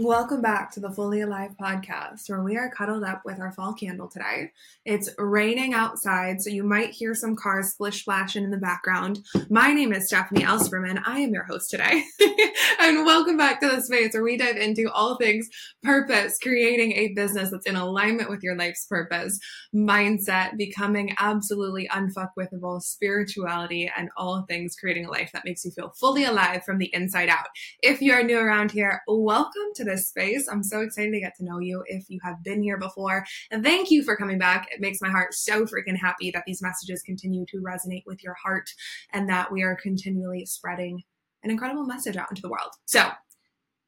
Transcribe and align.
Welcome 0.00 0.40
back 0.40 0.70
to 0.72 0.80
the 0.80 0.92
Fully 0.92 1.22
Alive 1.22 1.56
podcast, 1.60 2.30
where 2.30 2.44
we 2.44 2.56
are 2.56 2.70
cuddled 2.70 3.02
up 3.02 3.22
with 3.24 3.40
our 3.40 3.50
fall 3.50 3.72
candle 3.72 4.06
today. 4.06 4.52
It's 4.84 5.10
raining 5.18 5.74
outside, 5.74 6.40
so 6.40 6.50
you 6.50 6.62
might 6.62 6.90
hear 6.90 7.16
some 7.16 7.34
cars 7.34 7.72
splish 7.72 8.02
splashing 8.02 8.44
in 8.44 8.52
the 8.52 8.58
background. 8.58 9.18
My 9.50 9.72
name 9.72 9.92
is 9.92 10.08
Stefanie 10.08 10.44
Elsperman. 10.44 11.02
I 11.04 11.18
am 11.18 11.34
your 11.34 11.42
host 11.42 11.70
today. 11.70 12.04
and 12.78 13.04
welcome 13.04 13.36
back 13.36 13.58
to 13.60 13.68
the 13.68 13.82
space 13.82 14.14
where 14.14 14.22
we 14.22 14.36
dive 14.36 14.56
into 14.56 14.88
all 14.88 15.16
things 15.16 15.48
purpose, 15.82 16.38
creating 16.40 16.92
a 16.92 17.12
business 17.14 17.50
that's 17.50 17.66
in 17.66 17.74
alignment 17.74 18.30
with 18.30 18.44
your 18.44 18.56
life's 18.56 18.86
purpose, 18.86 19.36
mindset, 19.74 20.56
becoming 20.56 21.12
absolutely 21.18 21.88
unfuckwithable, 21.88 22.80
spirituality, 22.82 23.90
and 23.96 24.10
all 24.16 24.44
things 24.48 24.76
creating 24.76 25.06
a 25.06 25.10
life 25.10 25.30
that 25.32 25.44
makes 25.44 25.64
you 25.64 25.72
feel 25.72 25.92
fully 25.98 26.22
alive 26.22 26.64
from 26.64 26.78
the 26.78 26.94
inside 26.94 27.28
out. 27.28 27.48
If 27.82 28.00
you 28.00 28.12
are 28.12 28.22
new 28.22 28.38
around 28.38 28.70
here, 28.70 29.02
welcome 29.08 29.72
to 29.74 29.87
this 29.88 30.08
space. 30.08 30.48
I'm 30.48 30.62
so 30.62 30.80
excited 30.80 31.12
to 31.12 31.20
get 31.20 31.34
to 31.36 31.44
know 31.44 31.58
you 31.58 31.82
if 31.86 32.04
you 32.08 32.20
have 32.22 32.42
been 32.44 32.62
here 32.62 32.78
before. 32.78 33.24
And 33.50 33.64
thank 33.64 33.90
you 33.90 34.02
for 34.02 34.16
coming 34.16 34.38
back. 34.38 34.68
It 34.70 34.80
makes 34.80 35.00
my 35.00 35.10
heart 35.10 35.34
so 35.34 35.64
freaking 35.64 35.96
happy 35.96 36.30
that 36.30 36.44
these 36.46 36.62
messages 36.62 37.02
continue 37.02 37.44
to 37.46 37.58
resonate 37.58 38.04
with 38.06 38.22
your 38.22 38.34
heart 38.34 38.70
and 39.12 39.28
that 39.28 39.50
we 39.50 39.62
are 39.62 39.74
continually 39.74 40.46
spreading 40.46 41.02
an 41.42 41.50
incredible 41.50 41.84
message 41.84 42.16
out 42.16 42.30
into 42.30 42.42
the 42.42 42.50
world. 42.50 42.72
So, 42.84 43.10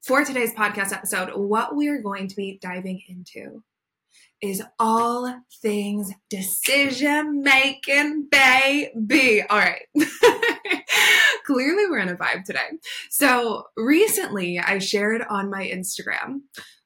for 0.02 0.24
today's 0.24 0.54
podcast 0.54 0.92
episode, 0.92 1.30
what 1.34 1.76
we 1.76 1.88
are 1.88 2.00
going 2.00 2.26
to 2.28 2.36
be 2.36 2.58
diving 2.62 3.02
into 3.06 3.62
is 4.40 4.62
all 4.78 5.42
things 5.60 6.12
decision 6.30 7.42
making, 7.42 8.28
baby. 8.30 9.42
All 9.42 9.58
right. 9.58 9.82
Clearly, 11.50 11.90
we're 11.90 11.98
in 11.98 12.08
a 12.08 12.14
vibe 12.14 12.44
today. 12.44 12.68
So, 13.10 13.64
recently, 13.76 14.60
I 14.60 14.78
shared 14.78 15.22
on 15.28 15.50
my 15.50 15.66
Instagram 15.66 16.42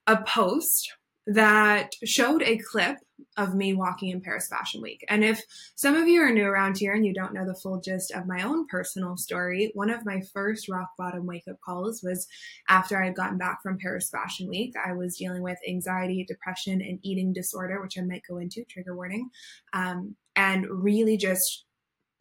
a 0.07 0.23
post 0.23 0.91
that 1.27 1.91
showed 2.03 2.43
a 2.43 2.57
clip 2.57 2.97
of 3.37 3.55
me 3.55 3.75
walking 3.75 4.09
in 4.09 4.23
Paris 4.23 4.49
Fashion 4.49 4.81
Week. 4.81 5.05
And 5.11 5.23
if 5.23 5.43
some 5.75 5.95
of 5.95 6.09
you 6.09 6.23
are 6.23 6.33
new 6.33 6.47
around 6.47 6.79
here 6.79 6.95
and 6.95 7.05
you 7.05 7.13
don't 7.13 7.35
know 7.35 7.45
the 7.45 7.55
full 7.55 7.79
gist 7.79 8.11
of 8.13 8.27
my 8.27 8.43
own 8.43 8.67
personal 8.69 9.19
story, 9.19 9.71
one 9.75 9.91
of 9.91 10.07
my 10.07 10.23
first 10.33 10.67
rock 10.67 10.89
bottom 10.97 11.27
wake 11.27 11.45
up 11.47 11.57
calls 11.63 12.03
was 12.03 12.27
after 12.71 13.03
I 13.03 13.09
had 13.09 13.17
gotten 13.17 13.37
back 13.37 13.63
from 13.63 13.77
Paris 13.77 14.09
Fashion 14.09 14.49
Week. 14.49 14.73
I 14.83 14.95
was 14.95 15.19
dealing 15.19 15.43
with 15.43 15.59
anxiety, 15.69 16.25
depression, 16.27 16.81
and 16.81 17.01
eating 17.03 17.35
disorder, 17.35 17.83
which 17.83 17.99
I 17.99 18.03
might 18.03 18.23
go 18.27 18.39
into, 18.39 18.65
trigger 18.65 18.97
warning, 18.97 19.29
um, 19.75 20.17
and 20.37 20.67
really 20.71 21.19
just 21.19 21.67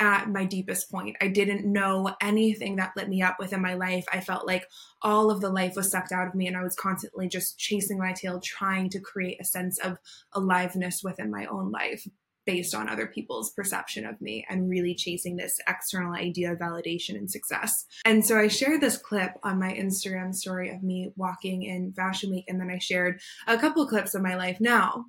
at 0.03 0.29
my 0.29 0.43
deepest 0.43 0.91
point. 0.91 1.15
I 1.21 1.29
didn't 1.29 1.65
know 1.65 2.13
anything 2.21 2.75
that 2.75 2.91
lit 2.97 3.07
me 3.07 3.21
up 3.21 3.37
within 3.39 3.61
my 3.61 3.75
life. 3.75 4.03
I 4.11 4.19
felt 4.19 4.45
like 4.45 4.67
all 5.01 5.31
of 5.31 5.39
the 5.39 5.49
life 5.49 5.77
was 5.77 5.89
sucked 5.89 6.11
out 6.11 6.27
of 6.27 6.35
me, 6.35 6.45
and 6.45 6.57
I 6.57 6.61
was 6.61 6.75
constantly 6.75 7.29
just 7.29 7.57
chasing 7.57 7.99
my 7.99 8.11
tail, 8.11 8.41
trying 8.43 8.89
to 8.89 8.99
create 8.99 9.39
a 9.39 9.45
sense 9.45 9.79
of 9.79 9.97
aliveness 10.33 11.03
within 11.05 11.31
my 11.31 11.45
own 11.45 11.71
life 11.71 12.05
based 12.45 12.75
on 12.75 12.89
other 12.89 13.07
people's 13.07 13.51
perception 13.51 14.05
of 14.05 14.19
me 14.19 14.45
and 14.49 14.69
really 14.69 14.93
chasing 14.93 15.37
this 15.37 15.57
external 15.69 16.13
idea 16.13 16.51
of 16.51 16.59
validation 16.59 17.15
and 17.15 17.31
success. 17.31 17.85
And 18.03 18.25
so 18.25 18.37
I 18.37 18.49
shared 18.49 18.81
this 18.81 18.97
clip 18.97 19.31
on 19.41 19.57
my 19.57 19.71
Instagram 19.71 20.35
story 20.35 20.69
of 20.69 20.83
me 20.83 21.13
walking 21.15 21.63
in 21.63 21.93
Fashion 21.93 22.29
Week, 22.29 22.43
and 22.49 22.59
then 22.59 22.69
I 22.69 22.79
shared 22.79 23.21
a 23.47 23.57
couple 23.57 23.87
clips 23.87 24.15
of 24.15 24.21
my 24.21 24.35
life 24.35 24.57
now 24.59 25.05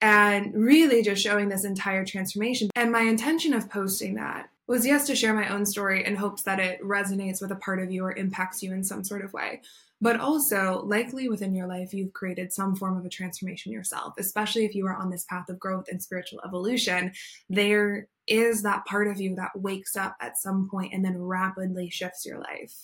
and 0.00 0.54
really 0.54 1.02
just 1.02 1.22
showing 1.22 1.48
this 1.48 1.64
entire 1.64 2.04
transformation. 2.04 2.70
And 2.76 2.92
my 2.92 3.02
intention 3.02 3.52
of 3.52 3.70
posting 3.70 4.14
that 4.14 4.48
was 4.66 4.86
yes 4.86 5.06
to 5.06 5.16
share 5.16 5.34
my 5.34 5.48
own 5.48 5.64
story 5.64 6.04
in 6.04 6.14
hopes 6.14 6.42
that 6.42 6.60
it 6.60 6.80
resonates 6.82 7.40
with 7.40 7.50
a 7.50 7.56
part 7.56 7.80
of 7.80 7.90
you 7.90 8.04
or 8.04 8.12
impacts 8.12 8.62
you 8.62 8.72
in 8.72 8.84
some 8.84 9.02
sort 9.02 9.24
of 9.24 9.32
way. 9.32 9.62
But 10.00 10.20
also, 10.20 10.82
likely 10.84 11.28
within 11.28 11.54
your 11.54 11.66
life, 11.66 11.92
you've 11.92 12.12
created 12.12 12.52
some 12.52 12.76
form 12.76 12.96
of 12.96 13.04
a 13.04 13.08
transformation 13.08 13.72
yourself, 13.72 14.14
especially 14.16 14.64
if 14.64 14.74
you 14.74 14.86
are 14.86 14.94
on 14.94 15.10
this 15.10 15.24
path 15.24 15.48
of 15.48 15.58
growth 15.58 15.86
and 15.90 16.00
spiritual 16.00 16.40
evolution. 16.44 17.12
There 17.50 18.06
is 18.28 18.62
that 18.62 18.84
part 18.84 19.08
of 19.08 19.20
you 19.20 19.34
that 19.36 19.58
wakes 19.58 19.96
up 19.96 20.16
at 20.20 20.38
some 20.38 20.68
point 20.70 20.92
and 20.92 21.04
then 21.04 21.20
rapidly 21.20 21.90
shifts 21.90 22.24
your 22.24 22.38
life. 22.38 22.74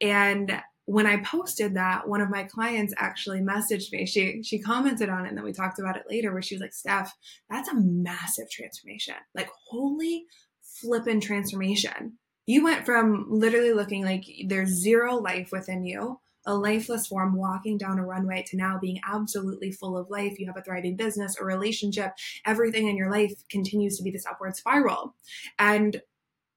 And 0.00 0.62
when 0.88 1.06
I 1.06 1.18
posted 1.18 1.74
that, 1.74 2.08
one 2.08 2.22
of 2.22 2.30
my 2.30 2.44
clients 2.44 2.94
actually 2.96 3.40
messaged 3.40 3.92
me. 3.92 4.06
She 4.06 4.42
she 4.42 4.58
commented 4.58 5.10
on 5.10 5.26
it, 5.26 5.28
and 5.28 5.36
then 5.36 5.44
we 5.44 5.52
talked 5.52 5.78
about 5.78 5.98
it 5.98 6.06
later. 6.08 6.32
Where 6.32 6.40
she 6.40 6.54
was 6.54 6.62
like, 6.62 6.72
"Steph, 6.72 7.14
that's 7.50 7.68
a 7.68 7.74
massive 7.74 8.50
transformation. 8.50 9.14
Like, 9.34 9.50
holy 9.66 10.24
flippin' 10.62 11.20
transformation! 11.20 12.16
You 12.46 12.64
went 12.64 12.86
from 12.86 13.26
literally 13.28 13.74
looking 13.74 14.02
like 14.02 14.24
there's 14.46 14.70
zero 14.70 15.16
life 15.16 15.50
within 15.52 15.84
you, 15.84 16.20
a 16.46 16.54
lifeless 16.54 17.06
form 17.06 17.36
walking 17.36 17.76
down 17.76 17.98
a 17.98 18.06
runway, 18.06 18.42
to 18.48 18.56
now 18.56 18.78
being 18.80 18.98
absolutely 19.06 19.70
full 19.70 19.94
of 19.98 20.08
life. 20.08 20.38
You 20.38 20.46
have 20.46 20.56
a 20.56 20.62
thriving 20.62 20.96
business, 20.96 21.36
a 21.38 21.44
relationship. 21.44 22.12
Everything 22.46 22.88
in 22.88 22.96
your 22.96 23.10
life 23.12 23.34
continues 23.50 23.98
to 23.98 24.02
be 24.02 24.10
this 24.10 24.24
upward 24.24 24.56
spiral. 24.56 25.14
And 25.58 26.00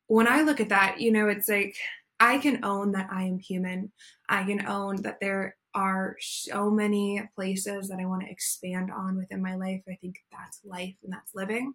when 0.07 0.29
I 0.29 0.43
look 0.43 0.61
at 0.61 0.69
that, 0.69 1.01
you 1.01 1.11
know, 1.11 1.27
it's 1.27 1.49
like." 1.49 1.75
I 2.21 2.37
can 2.37 2.63
own 2.63 2.91
that 2.91 3.09
I 3.11 3.23
am 3.23 3.39
human. 3.39 3.91
I 4.29 4.43
can 4.43 4.65
own 4.67 5.01
that 5.01 5.19
there 5.19 5.57
are 5.73 6.15
so 6.19 6.69
many 6.69 7.21
places 7.35 7.89
that 7.89 7.99
I 7.99 8.05
want 8.05 8.21
to 8.21 8.29
expand 8.29 8.91
on 8.91 9.17
within 9.17 9.41
my 9.41 9.55
life. 9.55 9.81
I 9.89 9.95
think 9.95 10.17
that's 10.31 10.61
life 10.63 10.93
and 11.03 11.11
that's 11.11 11.33
living. 11.33 11.73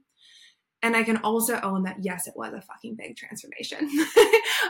And 0.83 0.95
I 0.95 1.03
can 1.03 1.17
also 1.17 1.59
own 1.63 1.83
that, 1.83 1.97
yes, 2.01 2.29
it 2.29 2.35
was 2.37 2.53
a 2.53 2.61
fucking 2.61 2.95
big 2.95 3.17
transformation. 3.17 3.79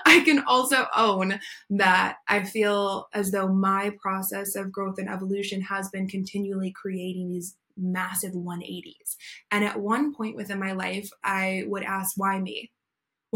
I 0.07 0.23
can 0.25 0.45
also 0.47 0.87
own 0.97 1.39
that 1.69 2.17
I 2.27 2.45
feel 2.45 3.09
as 3.13 3.31
though 3.31 3.49
my 3.49 3.95
process 4.01 4.57
of 4.57 4.73
growth 4.73 4.97
and 4.97 5.11
evolution 5.11 5.61
has 5.61 5.91
been 5.91 6.09
continually 6.09 6.73
creating 6.73 7.29
these 7.29 7.57
massive 7.77 8.33
180s. 8.33 9.17
And 9.51 9.63
at 9.63 9.79
one 9.79 10.15
point 10.15 10.37
within 10.37 10.59
my 10.59 10.73
life, 10.73 11.11
I 11.23 11.65
would 11.67 11.83
ask, 11.83 12.13
why 12.17 12.41
me? 12.41 12.71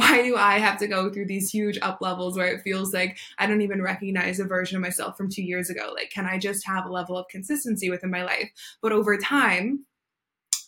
Why 0.01 0.23
do 0.23 0.37
I 0.37 0.59
have 0.59 0.79
to 0.79 0.89
go 0.89 1.11
through 1.11 1.27
these 1.27 1.51
huge 1.51 1.79
up 1.83 1.99
levels 2.01 2.37
where 2.37 2.47
it 2.47 2.63
feels 2.63 2.95
like 2.95 3.19
I 3.39 3.47
don't 3.47 3.61
even 3.61 3.83
recognize 3.83 4.41
a 4.41 4.45
version 4.45 4.77
of 4.77 4.83
myself 4.83 5.17
from 5.17 5.29
two 5.29 5.43
years 5.43 5.69
ago? 5.69 5.93
Like, 5.95 6.11
can 6.11 6.25
I 6.25 6.39
just 6.39 6.67
have 6.67 6.87
a 6.87 6.93
level 6.93 7.19
of 7.19 7.29
consistency 7.29 7.91
within 7.91 8.11
my 8.11 8.23
life? 8.23 8.51
But 8.81 8.93
over 8.93 9.19
time, 9.19 9.85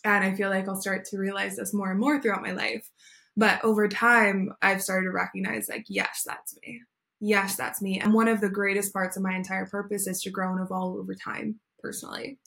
and 0.05 0.23
I 0.23 0.35
feel 0.35 0.49
like 0.49 0.67
I'll 0.67 0.79
start 0.79 1.05
to 1.05 1.17
realize 1.17 1.55
this 1.55 1.73
more 1.73 1.89
and 1.89 1.99
more 1.99 2.21
throughout 2.21 2.43
my 2.43 2.51
life. 2.51 2.89
But 3.35 3.63
over 3.63 3.87
time, 3.87 4.53
I've 4.61 4.83
started 4.83 5.05
to 5.05 5.11
recognize, 5.11 5.67
like, 5.67 5.85
yes, 5.87 6.23
that's 6.25 6.55
me. 6.61 6.81
Yes, 7.19 7.55
that's 7.55 7.81
me. 7.81 7.99
And 7.99 8.13
one 8.13 8.27
of 8.27 8.39
the 8.39 8.49
greatest 8.49 8.93
parts 8.93 9.17
of 9.17 9.23
my 9.23 9.35
entire 9.35 9.65
purpose 9.65 10.05
is 10.05 10.21
to 10.21 10.29
grow 10.29 10.51
and 10.51 10.61
evolve 10.61 10.97
over 10.97 11.15
time 11.15 11.59
personally. 11.83 12.39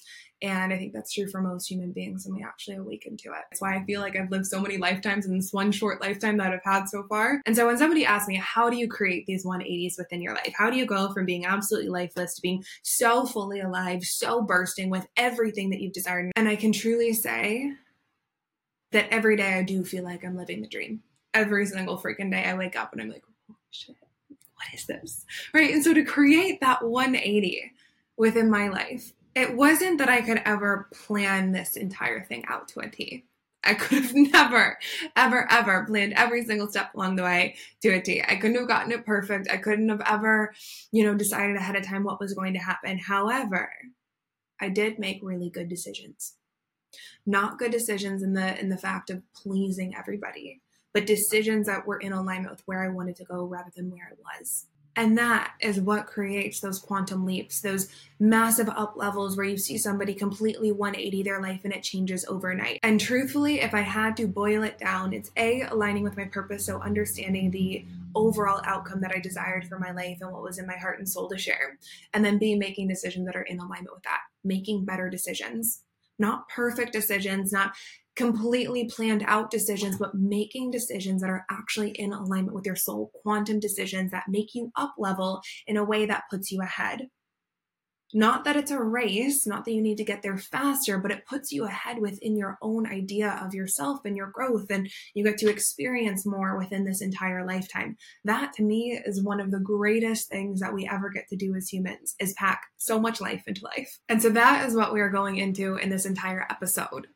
And 0.43 0.71
I 0.71 0.77
think 0.77 0.93
that's 0.93 1.15
true 1.15 1.29
for 1.29 1.41
most 1.41 1.67
human 1.67 1.93
beings, 1.93 2.27
and 2.27 2.37
we 2.37 2.43
actually 2.43 2.77
awaken 2.77 3.17
to 3.19 3.31
it. 3.31 3.45
That's 3.49 3.61
why 3.61 3.75
I 3.75 3.85
feel 3.85 4.03
like 4.03 4.17
I've 4.17 4.31
lived 4.31 4.45
so 4.45 4.61
many 4.61 4.77
lifetimes 4.77 5.25
in 5.25 5.35
this 5.35 5.51
one 5.51 5.73
short 5.73 6.03
lifetime 6.03 6.37
that 6.37 6.53
I've 6.53 6.61
had 6.63 6.89
so 6.91 7.05
far. 7.05 7.41
And 7.47 7.57
so 7.57 7.67
when 7.67 7.79
somebody 7.79 8.05
asks 8.05 8.29
me, 8.29 8.37
how 8.37 8.69
do 8.69 8.77
you 8.77 8.87
create 8.87 9.25
these 9.25 9.47
180s 9.47 9.97
within 9.97 10.21
your 10.21 10.35
life? 10.35 10.53
How 10.55 10.69
do 10.69 10.77
you 10.77 10.85
go 10.85 11.11
from 11.13 11.25
being 11.25 11.47
absolutely 11.47 11.89
lifeless 11.89 12.35
to 12.35 12.43
being 12.43 12.63
so 12.83 13.25
fully 13.25 13.61
alive, 13.61 14.03
so 14.03 14.43
bursting 14.43 14.91
with 14.91 15.07
everything 15.17 15.71
that 15.71 15.81
you've 15.81 15.95
desired? 15.95 16.33
And 16.37 16.49
I 16.49 16.57
can 16.57 16.73
truly 16.73 17.15
say 17.15 17.73
that 18.93 19.09
every 19.11 19.37
day 19.37 19.55
I 19.55 19.63
do 19.63 19.85
feel 19.85 20.05
like 20.05 20.23
I'm 20.23 20.37
living 20.37 20.61
the 20.61 20.69
dream. 20.69 21.03
Every 21.33 21.65
single 21.65 21.97
freaking 21.99 22.31
day 22.31 22.45
I 22.45 22.55
wake 22.55 22.77
up 22.77 22.93
and 22.93 23.01
I'm 23.01 23.09
like, 23.09 23.25
oh 23.51 23.57
shit, 23.71 23.97
what 24.29 24.67
is 24.75 24.85
this? 24.85 25.25
Right. 25.55 25.73
And 25.73 25.83
so 25.83 25.95
to 25.95 26.05
create 26.05 26.61
that 26.61 26.85
180 26.85 27.73
within 28.19 28.51
my 28.51 28.69
life, 28.69 29.15
it 29.37 29.55
wasn't 29.55 29.99
that 29.99 30.09
I 30.09 30.23
could 30.23 30.41
ever 30.47 30.89
plan 30.95 31.53
this 31.53 31.77
entire 31.77 32.25
thing 32.25 32.45
out 32.49 32.69
to 32.69 32.81
a 32.81 32.89
T. 32.89 33.27
I 33.63 33.75
could 33.75 34.03
have 34.03 34.15
never, 34.15 34.79
ever, 35.15 35.47
ever 35.53 35.85
planned 35.85 36.15
every 36.15 36.43
single 36.45 36.69
step 36.69 36.95
along 36.95 37.17
the 37.17 37.23
way 37.23 37.57
to 37.83 37.91
a 37.91 38.01
T. 38.01 38.23
I 38.27 38.37
couldn't 38.37 38.57
have 38.57 38.67
gotten 38.67 38.93
it 38.93 39.05
perfect. 39.05 39.51
I 39.51 39.59
couldn't 39.59 39.91
have 39.91 40.01
ever, 40.07 40.55
you 40.91 41.05
know, 41.05 41.15
decided 41.15 41.57
ahead 41.57 41.77
of 41.77 41.85
time 41.85 42.03
what 42.03 42.19
was 42.19 42.33
going 42.33 42.55
to 42.55 42.59
happen. 42.59 42.99
However, 42.99 43.71
I 44.59 44.71
did 44.71 44.99
make 44.99 45.21
really 45.23 45.51
good 45.51 45.69
decisions. 45.69 46.35
Not 47.27 47.59
good 47.59 47.73
decisions 47.73 48.23
in 48.23 48.33
the 48.33 48.59
in 48.59 48.71
the 48.71 48.79
fact 48.79 49.11
of 49.11 49.23
pleasing 49.35 49.95
everybody, 49.95 50.63
but 50.95 51.05
decisions 51.05 51.67
that 51.67 51.87
were 51.87 51.99
in 51.99 52.15
alignment 52.15 52.53
with 52.53 52.63
where 52.65 52.83
I 52.83 52.89
wanted 52.89 53.17
to 53.17 53.25
go 53.25 53.45
rather 53.45 53.71
than 53.77 53.91
where 53.91 54.13
I 54.13 54.39
was. 54.39 54.67
And 54.97 55.17
that 55.19 55.53
is 55.61 55.79
what 55.79 56.07
creates 56.07 56.61
those 56.61 56.79
quantum 56.79 57.27
leaps, 57.27 57.61
those 57.61 57.89
massive 58.19 58.71
up 58.71 58.95
levels 58.97 59.37
where 59.37 59.47
you 59.47 59.59
see 59.59 59.77
somebody 59.77 60.15
completely 60.15 60.73
180 60.73 61.23
their 61.23 61.43
life 61.43 61.61
and 61.65 61.73
it 61.73 61.83
changes 61.83 62.25
overnight. 62.27 62.81
And 62.83 62.99
truthfully, 62.99 63.61
if 63.61 63.75
I 63.75 63.83
had 63.83 64.17
to 64.17 64.27
boil 64.27 64.63
it 64.63 64.79
down, 64.79 65.13
it's 65.13 65.31
A, 65.37 65.63
aligning 65.63 66.03
with 66.03 66.17
my 66.17 66.25
purpose, 66.25 66.65
so 66.65 66.81
understanding 66.81 67.51
the 67.51 67.85
overall 68.15 68.63
outcome 68.65 69.03
that 69.03 69.13
I 69.15 69.21
desired 69.21 69.69
for 69.69 69.79
my 69.79 69.93
life 69.93 70.19
and 70.23 70.33
what 70.33 70.43
was 70.43 70.59
in 70.59 70.67
my 70.67 70.77
heart 70.77 70.99
and 70.99 71.09
soul 71.09 71.29
to 71.29 71.37
share. 71.37 71.79
And 72.15 72.25
then 72.25 72.39
B, 72.39 72.55
making 72.55 72.89
decisions 72.89 73.27
that 73.27 73.37
are 73.37 73.43
in 73.43 73.59
alignment 73.59 73.95
with 73.95 74.05
that, 74.05 74.21
making 74.43 74.87
better 74.87 75.11
decisions. 75.11 75.83
Not 76.19 76.49
perfect 76.49 76.95
decisions, 76.95 77.53
not 77.53 77.75
completely 78.17 78.87
planned 78.87 79.25
out 79.27 79.51
decisions, 79.51 79.99
but 79.99 80.15
making 80.15 80.71
decisions 80.71 81.21
that 81.21 81.31
are 81.31 81.45
actually 81.51 81.91
in 81.91 82.13
alignment 82.13 82.55
with 82.55 82.67
your 82.67 82.77
soul, 82.77 83.11
quantum 83.23 83.61
decisions 83.61 84.11
that 84.11 84.25
make 84.29 84.55
you 84.55 84.73
up 84.75 84.95
level 84.99 85.41
in 85.67 85.77
a 85.77 85.85
way 85.85 86.07
that 86.07 86.25
puts 86.31 86.51
you 86.51 86.61
ahead. 86.63 87.09
Not 88.15 88.45
that 88.45 88.57
it's 88.57 88.71
a 88.71 88.81
race, 88.81 89.47
not 89.49 89.65
that 89.65 89.73
you 89.73 89.83
need 89.83 89.97
to 89.97 90.05
get 90.05 90.23
there 90.23 90.39
faster, 90.39 90.97
but 90.99 91.11
it 91.11 91.27
puts 91.27 91.51
you 91.51 91.65
ahead 91.65 91.99
within 91.99 92.37
your 92.37 92.57
own 92.63 92.87
idea 92.87 93.41
of 93.45 93.53
yourself 93.53 94.05
and 94.05 94.17
your 94.17 94.31
growth, 94.31 94.67
and 94.71 94.89
you 95.15 95.25
get 95.25 95.39
to 95.39 95.51
experience 95.51 96.25
more 96.25 96.57
within 96.57 96.85
this 96.85 97.03
entire 97.03 97.45
lifetime. 97.45 97.97
That 98.25 98.53
to 98.55 98.63
me 98.63 99.01
is 99.05 99.25
one 99.25 99.41
of 99.41 99.51
the 99.51 99.59
greatest 99.59 100.29
things 100.29 100.61
that 100.61 100.73
we 100.73 100.89
ever 100.89 101.11
get 101.11 101.29
to 101.31 101.37
do 101.37 101.57
as 101.57 101.69
humans 101.69 102.15
is 102.21 102.33
pack 102.35 102.63
so 102.77 103.01
much 103.01 103.21
life 103.21 103.43
into 103.49 103.65
life. 103.65 103.99
And 104.09 104.23
so 104.23 104.31
that 104.31 104.69
is 104.69 104.77
what 104.77 104.95
we 104.95 105.01
are 105.01 105.11
going 105.11 105.39
into 105.39 105.75
in 105.75 105.91
this 105.91 106.07
entire 106.07 106.47
episode. 106.49 107.09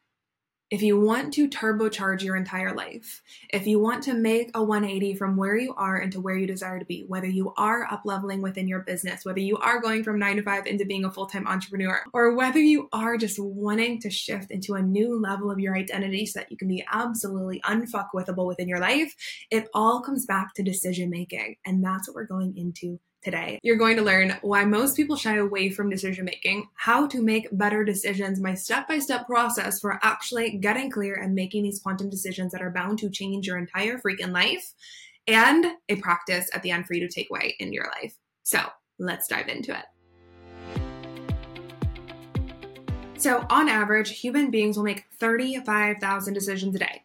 If 0.70 0.82
you 0.82 1.00
want 1.00 1.34
to 1.34 1.48
turbocharge 1.48 2.22
your 2.22 2.36
entire 2.36 2.72
life, 2.72 3.22
if 3.52 3.66
you 3.66 3.80
want 3.80 4.04
to 4.04 4.14
make 4.14 4.52
a 4.54 4.62
180 4.62 5.16
from 5.16 5.36
where 5.36 5.56
you 5.56 5.74
are 5.74 5.98
into 5.98 6.20
where 6.20 6.36
you 6.36 6.46
desire 6.46 6.78
to 6.78 6.84
be, 6.84 7.04
whether 7.08 7.26
you 7.26 7.52
are 7.56 7.86
up 7.90 8.02
leveling 8.04 8.40
within 8.40 8.68
your 8.68 8.82
business, 8.82 9.24
whether 9.24 9.40
you 9.40 9.56
are 9.56 9.80
going 9.80 10.04
from 10.04 10.20
nine 10.20 10.36
to 10.36 10.42
five 10.42 10.66
into 10.66 10.84
being 10.84 11.04
a 11.04 11.10
full 11.10 11.26
time 11.26 11.48
entrepreneur, 11.48 12.04
or 12.12 12.36
whether 12.36 12.60
you 12.60 12.88
are 12.92 13.16
just 13.16 13.40
wanting 13.40 14.00
to 14.02 14.10
shift 14.10 14.52
into 14.52 14.74
a 14.74 14.82
new 14.82 15.20
level 15.20 15.50
of 15.50 15.58
your 15.58 15.76
identity 15.76 16.24
so 16.24 16.38
that 16.38 16.52
you 16.52 16.56
can 16.56 16.68
be 16.68 16.86
absolutely 16.92 17.60
unfuckwithable 17.62 18.46
within 18.46 18.68
your 18.68 18.78
life, 18.78 19.12
it 19.50 19.66
all 19.74 20.00
comes 20.00 20.24
back 20.24 20.54
to 20.54 20.62
decision 20.62 21.10
making. 21.10 21.56
And 21.66 21.82
that's 21.82 22.06
what 22.06 22.14
we're 22.14 22.26
going 22.26 22.56
into 22.56 23.00
today. 23.22 23.58
You're 23.62 23.76
going 23.76 23.96
to 23.96 24.02
learn 24.02 24.36
why 24.42 24.64
most 24.64 24.96
people 24.96 25.16
shy 25.16 25.36
away 25.36 25.70
from 25.70 25.90
decision 25.90 26.24
making, 26.24 26.68
how 26.74 27.06
to 27.08 27.22
make 27.22 27.48
better 27.52 27.84
decisions, 27.84 28.40
my 28.40 28.54
step 28.54 28.88
by 28.88 28.98
step 28.98 29.26
process 29.26 29.80
for 29.80 29.98
actually 30.02 30.58
getting 30.58 30.90
clear 30.90 31.14
and 31.14 31.34
making 31.34 31.62
these 31.62 31.80
quantum 31.80 32.10
decisions 32.10 32.52
that 32.52 32.62
are 32.62 32.70
bound 32.70 32.98
to 33.00 33.10
change 33.10 33.46
your 33.46 33.58
entire 33.58 33.98
freaking 33.98 34.32
life, 34.32 34.72
and 35.26 35.66
a 35.88 35.96
practice 35.96 36.50
at 36.54 36.62
the 36.62 36.70
end 36.70 36.86
for 36.86 36.94
you 36.94 37.06
to 37.06 37.12
take 37.12 37.28
away 37.30 37.54
in 37.58 37.72
your 37.72 37.86
life. 38.00 38.14
So 38.42 38.60
let's 38.98 39.28
dive 39.28 39.48
into 39.48 39.76
it. 39.76 39.84
So, 43.16 43.44
on 43.50 43.68
average, 43.68 44.18
human 44.18 44.50
beings 44.50 44.78
will 44.78 44.84
make 44.84 45.04
35,000 45.18 46.32
decisions 46.32 46.74
a 46.74 46.78
day. 46.78 47.02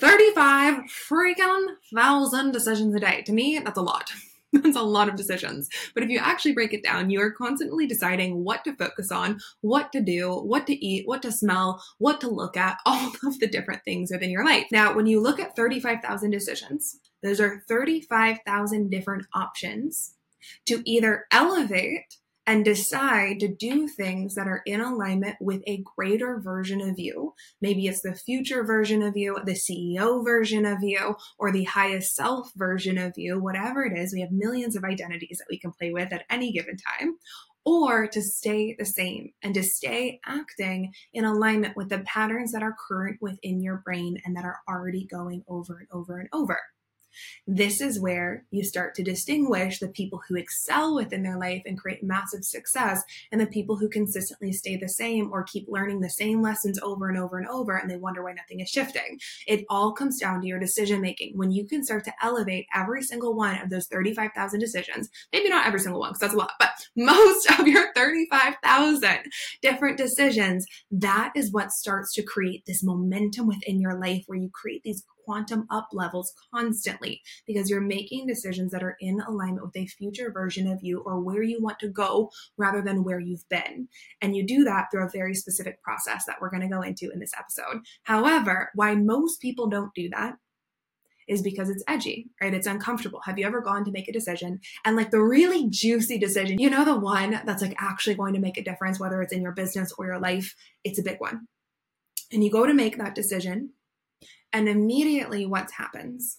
35 0.00 0.84
freaking 1.08 1.66
thousand 1.94 2.52
decisions 2.52 2.94
a 2.94 3.00
day. 3.00 3.22
To 3.26 3.32
me, 3.32 3.60
that's 3.62 3.76
a 3.76 3.82
lot. 3.82 4.10
That's 4.62 4.76
a 4.76 4.82
lot 4.82 5.08
of 5.08 5.16
decisions. 5.16 5.68
But 5.94 6.02
if 6.02 6.10
you 6.10 6.18
actually 6.18 6.52
break 6.52 6.74
it 6.74 6.82
down, 6.82 7.10
you 7.10 7.20
are 7.20 7.30
constantly 7.30 7.86
deciding 7.86 8.44
what 8.44 8.64
to 8.64 8.76
focus 8.76 9.10
on, 9.10 9.40
what 9.62 9.92
to 9.92 10.00
do, 10.00 10.34
what 10.34 10.66
to 10.66 10.74
eat, 10.74 11.06
what 11.06 11.22
to 11.22 11.32
smell, 11.32 11.82
what 11.98 12.20
to 12.20 12.28
look 12.28 12.56
at, 12.56 12.78
all 12.86 13.12
of 13.24 13.40
the 13.40 13.46
different 13.46 13.84
things 13.84 14.10
within 14.10 14.30
your 14.30 14.44
life. 14.44 14.66
Now, 14.70 14.94
when 14.94 15.06
you 15.06 15.20
look 15.20 15.40
at 15.40 15.56
35,000 15.56 16.30
decisions, 16.30 16.98
those 17.22 17.40
are 17.40 17.62
35,000 17.68 18.90
different 18.90 19.26
options 19.34 20.14
to 20.66 20.82
either 20.84 21.26
elevate 21.30 22.16
and 22.46 22.64
decide 22.64 23.38
to 23.40 23.48
do 23.48 23.86
things 23.86 24.34
that 24.34 24.48
are 24.48 24.62
in 24.66 24.80
alignment 24.80 25.36
with 25.40 25.62
a 25.66 25.84
greater 25.96 26.40
version 26.40 26.80
of 26.80 26.98
you. 26.98 27.34
Maybe 27.60 27.86
it's 27.86 28.02
the 28.02 28.14
future 28.14 28.64
version 28.64 29.02
of 29.02 29.16
you, 29.16 29.38
the 29.44 29.52
CEO 29.52 30.24
version 30.24 30.66
of 30.66 30.78
you, 30.82 31.16
or 31.38 31.52
the 31.52 31.64
highest 31.64 32.14
self 32.14 32.50
version 32.56 32.98
of 32.98 33.12
you, 33.16 33.40
whatever 33.40 33.84
it 33.84 33.96
is. 33.96 34.12
We 34.12 34.22
have 34.22 34.32
millions 34.32 34.74
of 34.74 34.84
identities 34.84 35.38
that 35.38 35.46
we 35.50 35.58
can 35.58 35.72
play 35.72 35.92
with 35.92 36.12
at 36.12 36.24
any 36.30 36.52
given 36.52 36.76
time. 36.98 37.16
Or 37.64 38.08
to 38.08 38.20
stay 38.20 38.74
the 38.76 38.84
same 38.84 39.30
and 39.40 39.54
to 39.54 39.62
stay 39.62 40.18
acting 40.26 40.92
in 41.12 41.24
alignment 41.24 41.76
with 41.76 41.90
the 41.90 42.00
patterns 42.00 42.50
that 42.50 42.62
are 42.64 42.74
current 42.88 43.18
within 43.20 43.62
your 43.62 43.82
brain 43.84 44.20
and 44.24 44.36
that 44.36 44.44
are 44.44 44.58
already 44.68 45.06
going 45.06 45.44
over 45.46 45.78
and 45.78 45.86
over 45.92 46.18
and 46.18 46.28
over. 46.32 46.58
This 47.46 47.80
is 47.80 48.00
where 48.00 48.44
you 48.50 48.64
start 48.64 48.94
to 48.96 49.02
distinguish 49.02 49.78
the 49.78 49.88
people 49.88 50.22
who 50.28 50.36
excel 50.36 50.94
within 50.94 51.22
their 51.22 51.38
life 51.38 51.62
and 51.66 51.78
create 51.78 52.02
massive 52.02 52.44
success 52.44 53.02
and 53.30 53.40
the 53.40 53.46
people 53.46 53.76
who 53.76 53.88
consistently 53.88 54.52
stay 54.52 54.76
the 54.76 54.88
same 54.88 55.30
or 55.32 55.42
keep 55.42 55.66
learning 55.68 56.00
the 56.00 56.10
same 56.10 56.42
lessons 56.42 56.78
over 56.82 57.08
and 57.08 57.18
over 57.18 57.38
and 57.38 57.48
over 57.48 57.76
and 57.76 57.90
they 57.90 57.96
wonder 57.96 58.22
why 58.22 58.32
nothing 58.32 58.60
is 58.60 58.68
shifting. 58.68 59.18
It 59.46 59.64
all 59.68 59.92
comes 59.92 60.18
down 60.18 60.40
to 60.40 60.46
your 60.46 60.58
decision 60.58 61.00
making. 61.00 61.36
When 61.36 61.50
you 61.50 61.66
can 61.66 61.84
start 61.84 62.04
to 62.04 62.14
elevate 62.22 62.66
every 62.74 63.02
single 63.02 63.34
one 63.34 63.60
of 63.60 63.70
those 63.70 63.86
35,000 63.86 64.60
decisions, 64.60 65.08
maybe 65.32 65.48
not 65.48 65.66
every 65.66 65.80
single 65.80 66.00
one 66.00 66.10
because 66.10 66.20
that's 66.20 66.34
a 66.34 66.38
lot, 66.38 66.52
but 66.58 66.70
most 66.96 67.50
of 67.58 67.66
your 67.66 67.92
35,000 67.94 69.18
different 69.60 69.98
decisions, 69.98 70.66
that 70.90 71.32
is 71.34 71.52
what 71.52 71.72
starts 71.72 72.12
to 72.14 72.22
create 72.22 72.64
this 72.66 72.82
momentum 72.82 73.46
within 73.46 73.80
your 73.80 73.98
life 73.98 74.24
where 74.26 74.38
you 74.38 74.50
create 74.52 74.82
these 74.82 75.04
quantum 75.24 75.66
up 75.70 75.88
levels 75.92 76.32
constantly 76.52 77.22
because 77.46 77.70
you're 77.70 77.80
making 77.80 78.26
decisions 78.26 78.72
that 78.72 78.82
are 78.82 78.96
in 79.00 79.20
alignment 79.20 79.64
with 79.64 79.76
a 79.76 79.86
future 79.86 80.30
version 80.30 80.66
of 80.66 80.82
you 80.82 81.00
or 81.00 81.20
where 81.20 81.42
you 81.42 81.60
want 81.60 81.78
to 81.80 81.88
go 81.88 82.30
rather 82.56 82.82
than 82.82 83.04
where 83.04 83.20
you've 83.20 83.48
been. 83.48 83.88
And 84.20 84.36
you 84.36 84.46
do 84.46 84.64
that 84.64 84.88
through 84.90 85.06
a 85.06 85.10
very 85.10 85.34
specific 85.34 85.82
process 85.82 86.24
that 86.26 86.40
we're 86.40 86.50
going 86.50 86.62
to 86.62 86.74
go 86.74 86.82
into 86.82 87.10
in 87.10 87.20
this 87.20 87.32
episode. 87.38 87.82
However, 88.04 88.70
why 88.74 88.94
most 88.94 89.40
people 89.40 89.68
don't 89.68 89.94
do 89.94 90.08
that 90.10 90.36
is 91.28 91.42
because 91.42 91.70
it's 91.70 91.84
edgy, 91.88 92.28
right? 92.40 92.54
It's 92.54 92.66
uncomfortable. 92.66 93.20
Have 93.24 93.38
you 93.38 93.46
ever 93.46 93.60
gone 93.60 93.84
to 93.84 93.90
make 93.92 94.08
a 94.08 94.12
decision 94.12 94.60
and 94.84 94.96
like 94.96 95.10
the 95.10 95.22
really 95.22 95.68
juicy 95.70 96.18
decision, 96.18 96.58
you 96.58 96.70
know, 96.70 96.84
the 96.84 96.98
one 96.98 97.40
that's 97.44 97.62
like 97.62 97.74
actually 97.78 98.14
going 98.14 98.34
to 98.34 98.40
make 98.40 98.58
a 98.58 98.64
difference, 98.64 98.98
whether 98.98 99.22
it's 99.22 99.32
in 99.32 99.42
your 99.42 99.52
business 99.52 99.92
or 99.96 100.06
your 100.06 100.18
life, 100.18 100.54
it's 100.84 100.98
a 100.98 101.02
big 101.02 101.20
one. 101.20 101.46
And 102.32 102.42
you 102.42 102.50
go 102.50 102.66
to 102.66 102.74
make 102.74 102.98
that 102.98 103.14
decision 103.14 103.70
and 104.52 104.68
immediately 104.68 105.46
what 105.46 105.70
happens? 105.70 106.38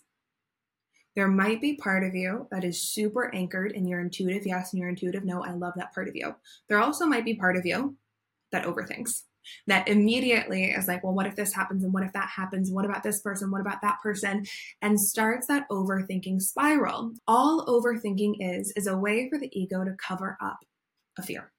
There 1.15 1.27
might 1.27 1.61
be 1.61 1.75
part 1.75 2.03
of 2.03 2.15
you 2.15 2.47
that 2.51 2.63
is 2.63 2.81
super 2.81 3.33
anchored 3.33 3.73
in 3.73 3.87
your 3.87 4.01
intuitive 4.01 4.47
yes 4.47 4.73
and 4.73 4.79
your 4.79 4.89
intuitive 4.89 5.23
no. 5.23 5.43
I 5.43 5.51
love 5.51 5.73
that 5.77 5.93
part 5.93 6.07
of 6.07 6.15
you. 6.15 6.35
There 6.69 6.79
also 6.79 7.05
might 7.05 7.25
be 7.25 7.35
part 7.35 7.55
of 7.55 7.65
you 7.65 7.95
that 8.51 8.65
overthinks, 8.65 9.21
that 9.67 9.87
immediately 9.87 10.65
is 10.65 10.87
like, 10.87 11.03
well, 11.03 11.13
what 11.13 11.27
if 11.27 11.35
this 11.35 11.53
happens? 11.53 11.83
And 11.83 11.93
what 11.93 12.03
if 12.03 12.13
that 12.13 12.29
happens? 12.29 12.71
What 12.71 12.85
about 12.85 13.03
this 13.03 13.21
person? 13.21 13.51
What 13.51 13.61
about 13.61 13.81
that 13.81 13.99
person? 14.01 14.45
And 14.81 14.99
starts 14.99 15.47
that 15.47 15.69
overthinking 15.69 16.41
spiral. 16.41 17.13
All 17.27 17.65
overthinking 17.67 18.35
is, 18.39 18.73
is 18.75 18.87
a 18.87 18.97
way 18.97 19.29
for 19.29 19.37
the 19.37 19.51
ego 19.57 19.83
to 19.83 19.95
cover 19.99 20.37
up 20.41 20.59
a 21.19 21.21
fear 21.21 21.52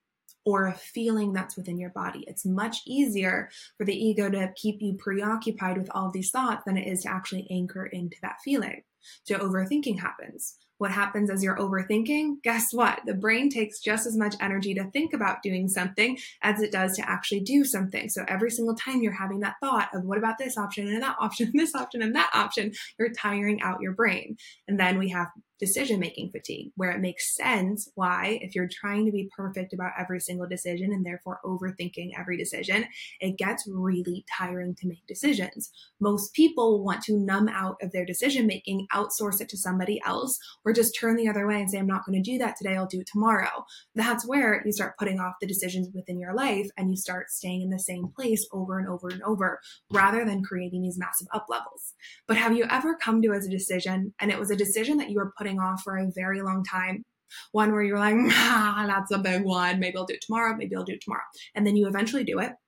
or 0.45 0.67
a 0.67 0.75
feeling 0.75 1.33
that's 1.33 1.57
within 1.57 1.79
your 1.79 1.91
body. 1.91 2.25
It's 2.27 2.45
much 2.45 2.79
easier 2.87 3.51
for 3.77 3.85
the 3.85 3.97
ego 3.97 4.31
to 4.31 4.53
keep 4.57 4.81
you 4.81 4.95
preoccupied 4.95 5.79
with 5.79 5.91
all 5.95 6.11
these 6.11 6.31
thoughts 6.31 6.65
than 6.67 6.77
it 6.77 6.87
is 6.87 7.03
to 7.03 7.11
actually 7.11 7.47
anchor 7.51 7.87
into 7.87 8.17
that 8.23 8.37
feeling. 8.45 8.83
So 9.25 9.37
overthinking 9.39 10.01
happens. 10.01 10.57
What 10.79 10.91
happens 10.91 11.31
as 11.31 11.43
you're 11.43 11.57
overthinking? 11.57 12.43
Guess 12.43 12.73
what? 12.73 13.01
The 13.07 13.15
brain 13.15 13.49
takes 13.49 13.79
just 13.79 14.07
as 14.07 14.17
much 14.17 14.35
energy 14.41 14.75
to 14.75 14.91
think 14.91 15.15
about 15.15 15.43
doing 15.43 15.69
something 15.69 16.19
as 16.43 16.61
it 16.61 16.73
does 16.73 16.97
to 16.97 17.09
actually 17.09 17.41
do 17.41 17.65
something. 17.65 18.09
So 18.09 18.25
every 18.27 18.51
single 18.51 18.75
time 18.75 19.01
you're 19.01 19.13
having 19.13 19.41
that 19.41 19.55
thought 19.63 19.89
of 19.95 20.05
what 20.05 20.19
about 20.19 20.37
this 20.37 20.59
option 20.59 20.89
and 20.89 21.03
that 21.03 21.17
option, 21.21 21.47
and 21.47 21.61
this 21.61 21.75
option 21.75 22.03
and 22.03 22.15
that 22.17 22.31
option, 22.35 22.73
you're 22.99 23.13
tiring 23.13 23.63
out 23.63 23.81
your 23.81 23.93
brain. 23.93 24.37
And 24.67 24.79
then 24.79 24.99
we 24.99 25.11
have 25.11 25.29
decision 25.59 26.01
making 26.01 26.31
fatigue, 26.31 26.73
where 26.77 26.91
it 26.91 27.01
makes 27.01 27.35
sense 27.35 27.91
why, 27.95 28.39
if 28.43 28.55
you're 28.55 28.69
trying 28.71 29.07
to 29.07 29.13
be 29.13 29.31
perfect 29.37 29.73
about 29.73 29.93
every 29.99 30.21
single 30.21 30.47
decision 30.47 30.93
and 30.93 31.05
therefore 31.05 31.41
overthinking 31.45 32.11
every 32.19 32.37
decision, 32.37 32.87
it 33.21 33.39
gets 33.39 33.69
really 33.69 34.25
tiring 34.37 34.75
to 34.75 34.89
make 34.89 35.07
decisions. 35.07 35.71
Most 36.01 36.35
people 36.35 36.85
want 36.85 37.03
to 37.05 37.17
numb 37.17 37.49
out 37.49 37.77
of 37.83 37.93
their 37.93 38.05
decision 38.05 38.47
making, 38.47 38.87
outsource 38.93 39.41
it 39.41 39.49
to 39.51 39.57
somebody 39.57 40.01
else, 40.05 40.39
or 40.65 40.73
just 40.73 40.99
turn 40.99 41.17
the 41.17 41.29
other 41.29 41.47
way 41.47 41.61
and 41.61 41.71
say, 41.71 41.79
I'm 41.79 41.87
not 41.87 42.05
going 42.05 42.23
to 42.23 42.31
do 42.31 42.39
that 42.39 42.57
today, 42.57 42.77
I'll 42.77 42.87
do 42.87 43.01
it 43.01 43.09
tomorrow. 43.11 43.65
That's 43.95 44.27
where 44.27 44.63
you 44.65 44.73
start 44.73 44.99
putting 44.99 45.21
off 45.21 45.35
the 45.41 45.47
decisions 45.47 45.89
within 45.95 46.19
your 46.19 46.35
life 46.35 46.69
and 46.77 46.91
you 46.91 46.97
start 46.97 47.31
staying 47.31 47.63
in 47.63 47.71
the 47.71 47.79
same 47.79 48.09
place 48.09 48.47
over 48.53 48.79
and 48.79 48.89
over 48.89 49.09
and 49.09 49.23
over 49.23 49.61
rather 49.91 50.25
than 50.25 50.43
creating 50.43 50.83
these 50.83 50.99
massive 50.99 51.29
up 51.33 51.47
levels. 51.49 51.95
But 52.27 52.37
have 52.37 52.57
you 52.57 52.67
ever 52.71 52.97
come 52.97 53.23
to 53.23 53.33
as 53.33 53.47
a 53.47 53.51
decision 53.51 54.15
and 54.19 54.31
it 54.31 54.39
was 54.39 54.51
a 54.51 54.57
decision 54.57 54.99
that 54.99 55.11
you 55.11 55.17
were 55.17 55.33
putting 55.37 55.44
off 55.47 55.83
for 55.83 55.97
a 55.97 56.11
very 56.15 56.43
long 56.43 56.65
time? 56.65 57.05
One 57.53 57.73
where 57.73 57.83
you're 57.83 57.99
like, 57.99 58.15
ah, 58.19 58.85
that's 58.87 59.11
a 59.11 59.19
big 59.19 59.43
one. 59.43 59.81
Maybe 59.81 59.97
I'll 59.97 60.05
do 60.05 60.15
it 60.15 60.21
tomorrow. 60.21 60.57
Maybe 60.57 60.77
I'll 60.77 60.85
do 60.85 60.93
it 60.93 61.01
tomorrow. 61.03 61.23
And 61.55 61.67
then 61.67 61.77
you 61.77 61.87
eventually 61.87 62.25
do 62.25 62.39
it. 62.41 62.53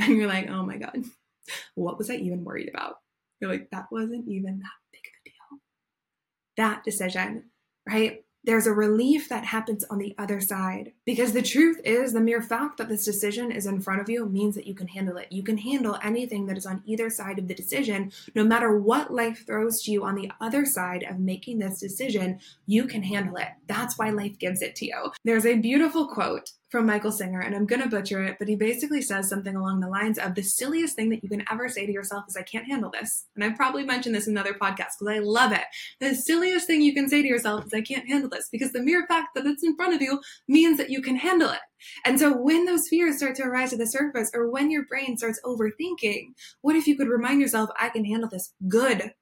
And 0.00 0.16
you're 0.16 0.28
like, 0.28 0.48
oh 0.48 0.64
my 0.64 0.76
God, 0.76 1.02
what 1.74 1.98
was 1.98 2.08
I 2.08 2.14
even 2.14 2.44
worried 2.44 2.68
about? 2.68 2.94
You're 3.40 3.50
like, 3.50 3.68
that 3.72 3.86
wasn't 3.90 4.28
even 4.28 4.60
that 4.60 4.78
big 4.92 5.00
of 5.00 5.12
a 5.20 5.28
deal. 5.28 5.60
That 6.56 6.84
decision, 6.84 7.50
right? 7.88 8.20
There's 8.44 8.66
a 8.66 8.72
relief 8.72 9.28
that 9.28 9.44
happens 9.44 9.84
on 9.84 9.98
the 9.98 10.14
other 10.18 10.40
side. 10.40 10.92
Because 11.04 11.32
the 11.32 11.42
truth 11.42 11.80
is, 11.84 12.12
the 12.12 12.20
mere 12.20 12.40
fact 12.40 12.78
that 12.78 12.88
this 12.88 13.04
decision 13.04 13.50
is 13.50 13.66
in 13.66 13.80
front 13.80 14.00
of 14.00 14.08
you 14.08 14.26
means 14.26 14.54
that 14.54 14.66
you 14.66 14.74
can 14.74 14.88
handle 14.88 15.16
it. 15.16 15.30
You 15.30 15.42
can 15.42 15.58
handle 15.58 15.98
anything 16.02 16.46
that 16.46 16.56
is 16.56 16.66
on 16.66 16.82
either 16.86 17.10
side 17.10 17.38
of 17.38 17.48
the 17.48 17.54
decision, 17.54 18.12
no 18.34 18.44
matter 18.44 18.78
what 18.78 19.12
life 19.12 19.44
throws 19.46 19.82
to 19.82 19.90
you 19.90 20.04
on 20.04 20.14
the 20.14 20.30
other 20.40 20.64
side 20.64 21.02
of 21.02 21.18
making 21.18 21.58
this 21.58 21.80
decision, 21.80 22.40
you 22.66 22.86
can 22.86 23.02
handle 23.02 23.36
it. 23.36 23.48
That's 23.66 23.98
why 23.98 24.10
life 24.10 24.38
gives 24.38 24.62
it 24.62 24.74
to 24.76 24.86
you. 24.86 25.12
There's 25.24 25.46
a 25.46 25.58
beautiful 25.58 26.08
quote 26.08 26.52
from 26.70 26.86
Michael 26.86 27.12
Singer, 27.12 27.40
and 27.40 27.54
I'm 27.54 27.64
going 27.64 27.82
to 27.82 27.88
butcher 27.88 28.22
it, 28.22 28.36
but 28.38 28.46
he 28.46 28.54
basically 28.54 29.00
says 29.00 29.28
something 29.28 29.56
along 29.56 29.80
the 29.80 29.88
lines 29.88 30.18
of 30.18 30.34
the 30.34 30.42
silliest 30.42 30.96
thing 30.96 31.08
that 31.10 31.22
you 31.22 31.28
can 31.28 31.42
ever 31.50 31.68
say 31.68 31.86
to 31.86 31.92
yourself 31.92 32.24
is, 32.28 32.36
I 32.36 32.42
can't 32.42 32.66
handle 32.66 32.90
this. 32.90 33.26
And 33.34 33.44
I've 33.44 33.56
probably 33.56 33.84
mentioned 33.84 34.14
this 34.14 34.28
in 34.28 34.36
other 34.36 34.52
podcasts 34.52 34.98
because 34.98 35.16
I 35.16 35.18
love 35.20 35.52
it. 35.52 35.64
The 36.00 36.14
silliest 36.14 36.66
thing 36.66 36.82
you 36.82 36.92
can 36.92 37.08
say 37.08 37.22
to 37.22 37.28
yourself 37.28 37.64
is, 37.64 37.72
I 37.72 37.80
can't 37.80 38.06
handle 38.06 38.28
this 38.28 38.48
because 38.52 38.72
the 38.72 38.82
mere 38.82 39.06
fact 39.06 39.28
that 39.34 39.46
it's 39.46 39.64
in 39.64 39.76
front 39.76 39.94
of 39.94 40.02
you 40.02 40.20
means 40.46 40.76
that 40.76 40.90
you 40.90 41.00
can 41.00 41.16
handle 41.16 41.50
it. 41.50 41.60
And 42.04 42.18
so 42.18 42.36
when 42.36 42.66
those 42.66 42.88
fears 42.88 43.16
start 43.16 43.36
to 43.36 43.44
arise 43.44 43.70
to 43.70 43.76
the 43.76 43.86
surface 43.86 44.30
or 44.34 44.50
when 44.50 44.70
your 44.70 44.84
brain 44.86 45.16
starts 45.16 45.40
overthinking, 45.44 46.32
what 46.60 46.76
if 46.76 46.86
you 46.86 46.96
could 46.96 47.08
remind 47.08 47.40
yourself, 47.40 47.70
I 47.80 47.88
can 47.88 48.04
handle 48.04 48.28
this? 48.28 48.52
Good 48.68 49.12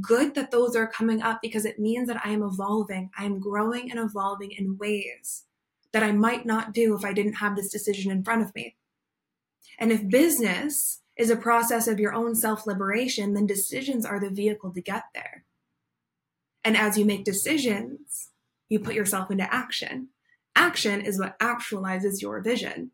good 0.00 0.36
that 0.36 0.52
those 0.52 0.76
are 0.76 0.86
coming 0.86 1.20
up 1.20 1.40
because 1.42 1.64
it 1.64 1.80
means 1.80 2.06
that 2.06 2.20
I 2.24 2.30
am 2.30 2.44
evolving. 2.44 3.10
I 3.18 3.24
am 3.24 3.40
growing 3.40 3.90
and 3.90 3.98
evolving 3.98 4.52
in 4.52 4.78
ways 4.78 5.46
that 5.92 6.02
I 6.02 6.12
might 6.12 6.46
not 6.46 6.72
do 6.72 6.94
if 6.94 7.04
I 7.04 7.12
didn't 7.12 7.34
have 7.34 7.56
this 7.56 7.70
decision 7.70 8.10
in 8.12 8.24
front 8.24 8.42
of 8.42 8.54
me. 8.54 8.76
And 9.78 9.90
if 9.90 10.08
business 10.08 11.00
is 11.16 11.30
a 11.30 11.36
process 11.36 11.88
of 11.88 11.98
your 11.98 12.14
own 12.14 12.34
self 12.34 12.66
liberation, 12.66 13.34
then 13.34 13.46
decisions 13.46 14.04
are 14.04 14.20
the 14.20 14.30
vehicle 14.30 14.72
to 14.72 14.80
get 14.80 15.04
there. 15.14 15.44
And 16.64 16.76
as 16.76 16.98
you 16.98 17.04
make 17.04 17.24
decisions, 17.24 18.30
you 18.68 18.78
put 18.80 18.94
yourself 18.94 19.30
into 19.30 19.52
action. 19.52 20.08
Action 20.54 21.00
is 21.00 21.18
what 21.18 21.38
actualizes 21.38 22.20
your 22.20 22.40
vision. 22.40 22.90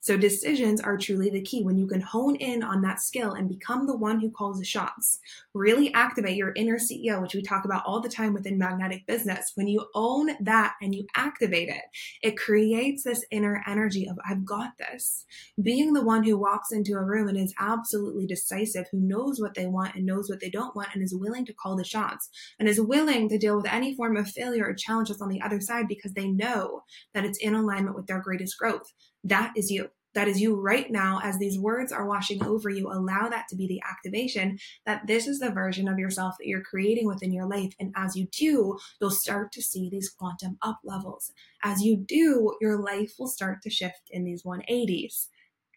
So 0.00 0.16
decisions 0.16 0.80
are 0.80 0.96
truly 0.96 1.28
the 1.30 1.42
key 1.42 1.62
when 1.62 1.76
you 1.76 1.86
can 1.86 2.00
hone 2.00 2.36
in 2.36 2.62
on 2.62 2.82
that 2.82 3.00
skill 3.00 3.32
and 3.32 3.48
become 3.48 3.86
the 3.86 3.96
one 3.96 4.20
who 4.20 4.30
calls 4.30 4.58
the 4.58 4.64
shots. 4.64 5.18
Really 5.54 5.92
activate 5.92 6.36
your 6.36 6.52
inner 6.54 6.78
CEO, 6.78 7.20
which 7.20 7.34
we 7.34 7.42
talk 7.42 7.64
about 7.64 7.84
all 7.84 8.00
the 8.00 8.08
time 8.08 8.32
within 8.32 8.58
magnetic 8.58 9.06
business. 9.06 9.52
When 9.54 9.66
you 9.66 9.86
own 9.94 10.30
that 10.40 10.74
and 10.80 10.94
you 10.94 11.06
activate 11.16 11.68
it, 11.68 11.82
it 12.22 12.36
creates 12.36 13.02
this 13.02 13.24
inner 13.30 13.62
energy 13.66 14.08
of, 14.08 14.18
I've 14.28 14.44
got 14.44 14.78
this. 14.78 15.26
Being 15.60 15.92
the 15.92 16.04
one 16.04 16.22
who 16.22 16.38
walks 16.38 16.72
into 16.72 16.94
a 16.94 17.02
room 17.02 17.28
and 17.28 17.36
is 17.36 17.54
absolutely 17.58 18.26
decisive, 18.26 18.86
who 18.92 19.00
knows 19.00 19.40
what 19.40 19.54
they 19.54 19.66
want 19.66 19.96
and 19.96 20.06
knows 20.06 20.30
what 20.30 20.40
they 20.40 20.50
don't 20.50 20.76
want 20.76 20.90
and 20.94 21.02
is 21.02 21.14
willing 21.14 21.44
to 21.46 21.54
call 21.54 21.76
the 21.76 21.84
shots 21.84 22.28
and 22.58 22.68
is 22.68 22.80
willing 22.80 23.28
to 23.28 23.38
deal 23.38 23.56
with 23.56 23.66
any 23.66 23.94
form 23.94 24.16
of 24.16 24.28
failure 24.28 24.66
or 24.66 24.74
challenge 24.74 25.08
that's 25.08 25.20
on 25.20 25.28
the 25.28 25.42
other 25.42 25.60
side 25.60 25.88
because 25.88 26.12
they 26.12 26.28
know 26.28 26.82
that 27.14 27.24
it's 27.24 27.38
in 27.38 27.54
alignment 27.54 27.96
with 27.96 28.06
their 28.06 28.20
greatest 28.20 28.56
growth. 28.58 28.92
That 29.24 29.52
is 29.56 29.70
you. 29.70 29.90
That 30.14 30.26
is 30.26 30.40
you 30.40 30.60
right 30.60 30.90
now, 30.90 31.20
as 31.22 31.38
these 31.38 31.58
words 31.58 31.92
are 31.92 32.06
washing 32.06 32.42
over 32.44 32.70
you. 32.70 32.90
Allow 32.90 33.28
that 33.28 33.46
to 33.50 33.56
be 33.56 33.68
the 33.68 33.82
activation 33.88 34.58
that 34.86 35.06
this 35.06 35.26
is 35.26 35.38
the 35.38 35.50
version 35.50 35.86
of 35.86 35.98
yourself 35.98 36.34
that 36.38 36.46
you're 36.46 36.62
creating 36.62 37.06
within 37.06 37.32
your 37.32 37.46
life. 37.46 37.74
And 37.78 37.92
as 37.94 38.16
you 38.16 38.26
do, 38.32 38.78
you'll 39.00 39.10
start 39.10 39.52
to 39.52 39.62
see 39.62 39.88
these 39.88 40.10
quantum 40.10 40.58
up 40.62 40.80
levels. 40.82 41.30
As 41.62 41.82
you 41.82 41.96
do, 41.96 42.56
your 42.60 42.82
life 42.82 43.12
will 43.18 43.28
start 43.28 43.62
to 43.62 43.70
shift 43.70 44.08
in 44.10 44.24
these 44.24 44.42
180s. 44.42 45.28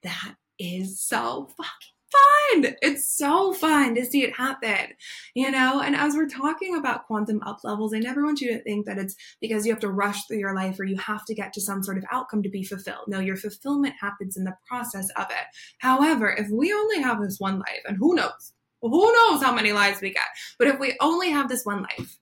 That 0.02 0.36
is 0.58 1.00
so 1.00 1.50
fucking 1.58 2.01
fun. 2.12 2.76
It's 2.82 3.08
so 3.08 3.54
fun 3.54 3.96
to 3.96 4.06
see 4.06 4.24
it 4.24 4.36
happen, 4.36 4.96
you 5.34 5.50
know? 5.50 5.82
And 5.82 5.96
as 5.96 6.16
we're 6.16 6.28
talking 6.28 6.76
about 6.76 7.08
quantum 7.08 7.42
up 7.44 7.60
levels, 7.64 7.94
I 7.94 8.00
never 8.00 8.24
want 8.24 8.42
you 8.42 8.50
to 8.54 8.64
think 8.64 8.86
that 8.86 8.98
it's 8.98 9.16
because 9.40 9.66
you 9.66 9.72
have 9.72 9.82
to 9.82 9.92
rush 9.92 10.26
through 10.26 10.40
your 10.40 10.56
life 10.56 10.80
or 10.80 10.86
you 10.86 10.98
have 10.98 11.26
to 11.26 11.36
get 11.36 11.54
to 11.54 11.62
some 11.62 11.84
sort 11.84 11.98
of 11.98 12.06
outcome 12.12 12.44
to 12.44 12.50
be 12.50 12.64
fulfilled. 12.64 13.06
No, 13.08 13.20
your 13.20 13.38
fulfillment 13.38 13.96
happens 14.00 14.38
in 14.38 14.44
the 14.44 14.56
process 14.68 15.10
of 15.18 15.28
it. 15.30 15.46
However, 15.80 16.30
if 16.30 16.50
we 16.50 16.74
only 16.74 17.02
have 17.02 17.22
this 17.22 17.40
one 17.40 17.60
life, 17.60 17.82
and 17.88 17.98
who 17.98 18.16
knows, 18.16 18.54
who 18.82 19.14
knows 19.14 19.42
how 19.42 19.54
many 19.54 19.74
lives 19.74 20.02
we 20.02 20.12
get, 20.12 20.24
but 20.58 20.68
if 20.68 20.80
we 20.80 20.98
only 21.00 21.30
have 21.30 21.50
this 21.50 21.66
one 21.66 21.84
life, 21.84 22.18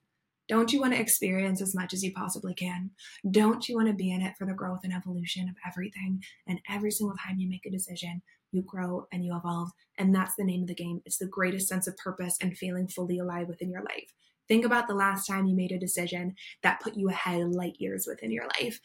don't 0.50 0.72
you 0.72 0.80
want 0.80 0.92
to 0.92 1.00
experience 1.00 1.62
as 1.62 1.76
much 1.76 1.94
as 1.94 2.02
you 2.02 2.12
possibly 2.12 2.54
can? 2.54 2.90
Don't 3.30 3.68
you 3.68 3.76
want 3.76 3.86
to 3.86 3.94
be 3.94 4.10
in 4.10 4.20
it 4.20 4.36
for 4.36 4.48
the 4.48 4.52
growth 4.52 4.80
and 4.82 4.92
evolution 4.92 5.48
of 5.48 5.54
everything? 5.64 6.24
And 6.48 6.60
every 6.68 6.90
single 6.90 7.16
time 7.16 7.38
you 7.38 7.48
make 7.48 7.64
a 7.66 7.70
decision, 7.70 8.20
you 8.52 8.62
grow 8.62 9.06
and 9.12 9.24
you 9.24 9.36
evolve. 9.36 9.70
And 9.98 10.14
that's 10.14 10.34
the 10.36 10.44
name 10.44 10.62
of 10.62 10.68
the 10.68 10.74
game. 10.74 11.00
It's 11.04 11.18
the 11.18 11.26
greatest 11.26 11.68
sense 11.68 11.86
of 11.86 11.96
purpose 11.96 12.36
and 12.40 12.56
feeling 12.56 12.88
fully 12.88 13.18
alive 13.18 13.48
within 13.48 13.70
your 13.70 13.82
life. 13.82 14.12
Think 14.48 14.64
about 14.64 14.88
the 14.88 14.94
last 14.94 15.26
time 15.26 15.46
you 15.46 15.54
made 15.54 15.70
a 15.70 15.78
decision 15.78 16.34
that 16.62 16.80
put 16.80 16.96
you 16.96 17.08
ahead 17.08 17.52
light 17.52 17.76
years 17.78 18.06
within 18.08 18.32
your 18.32 18.46
life 18.60 18.80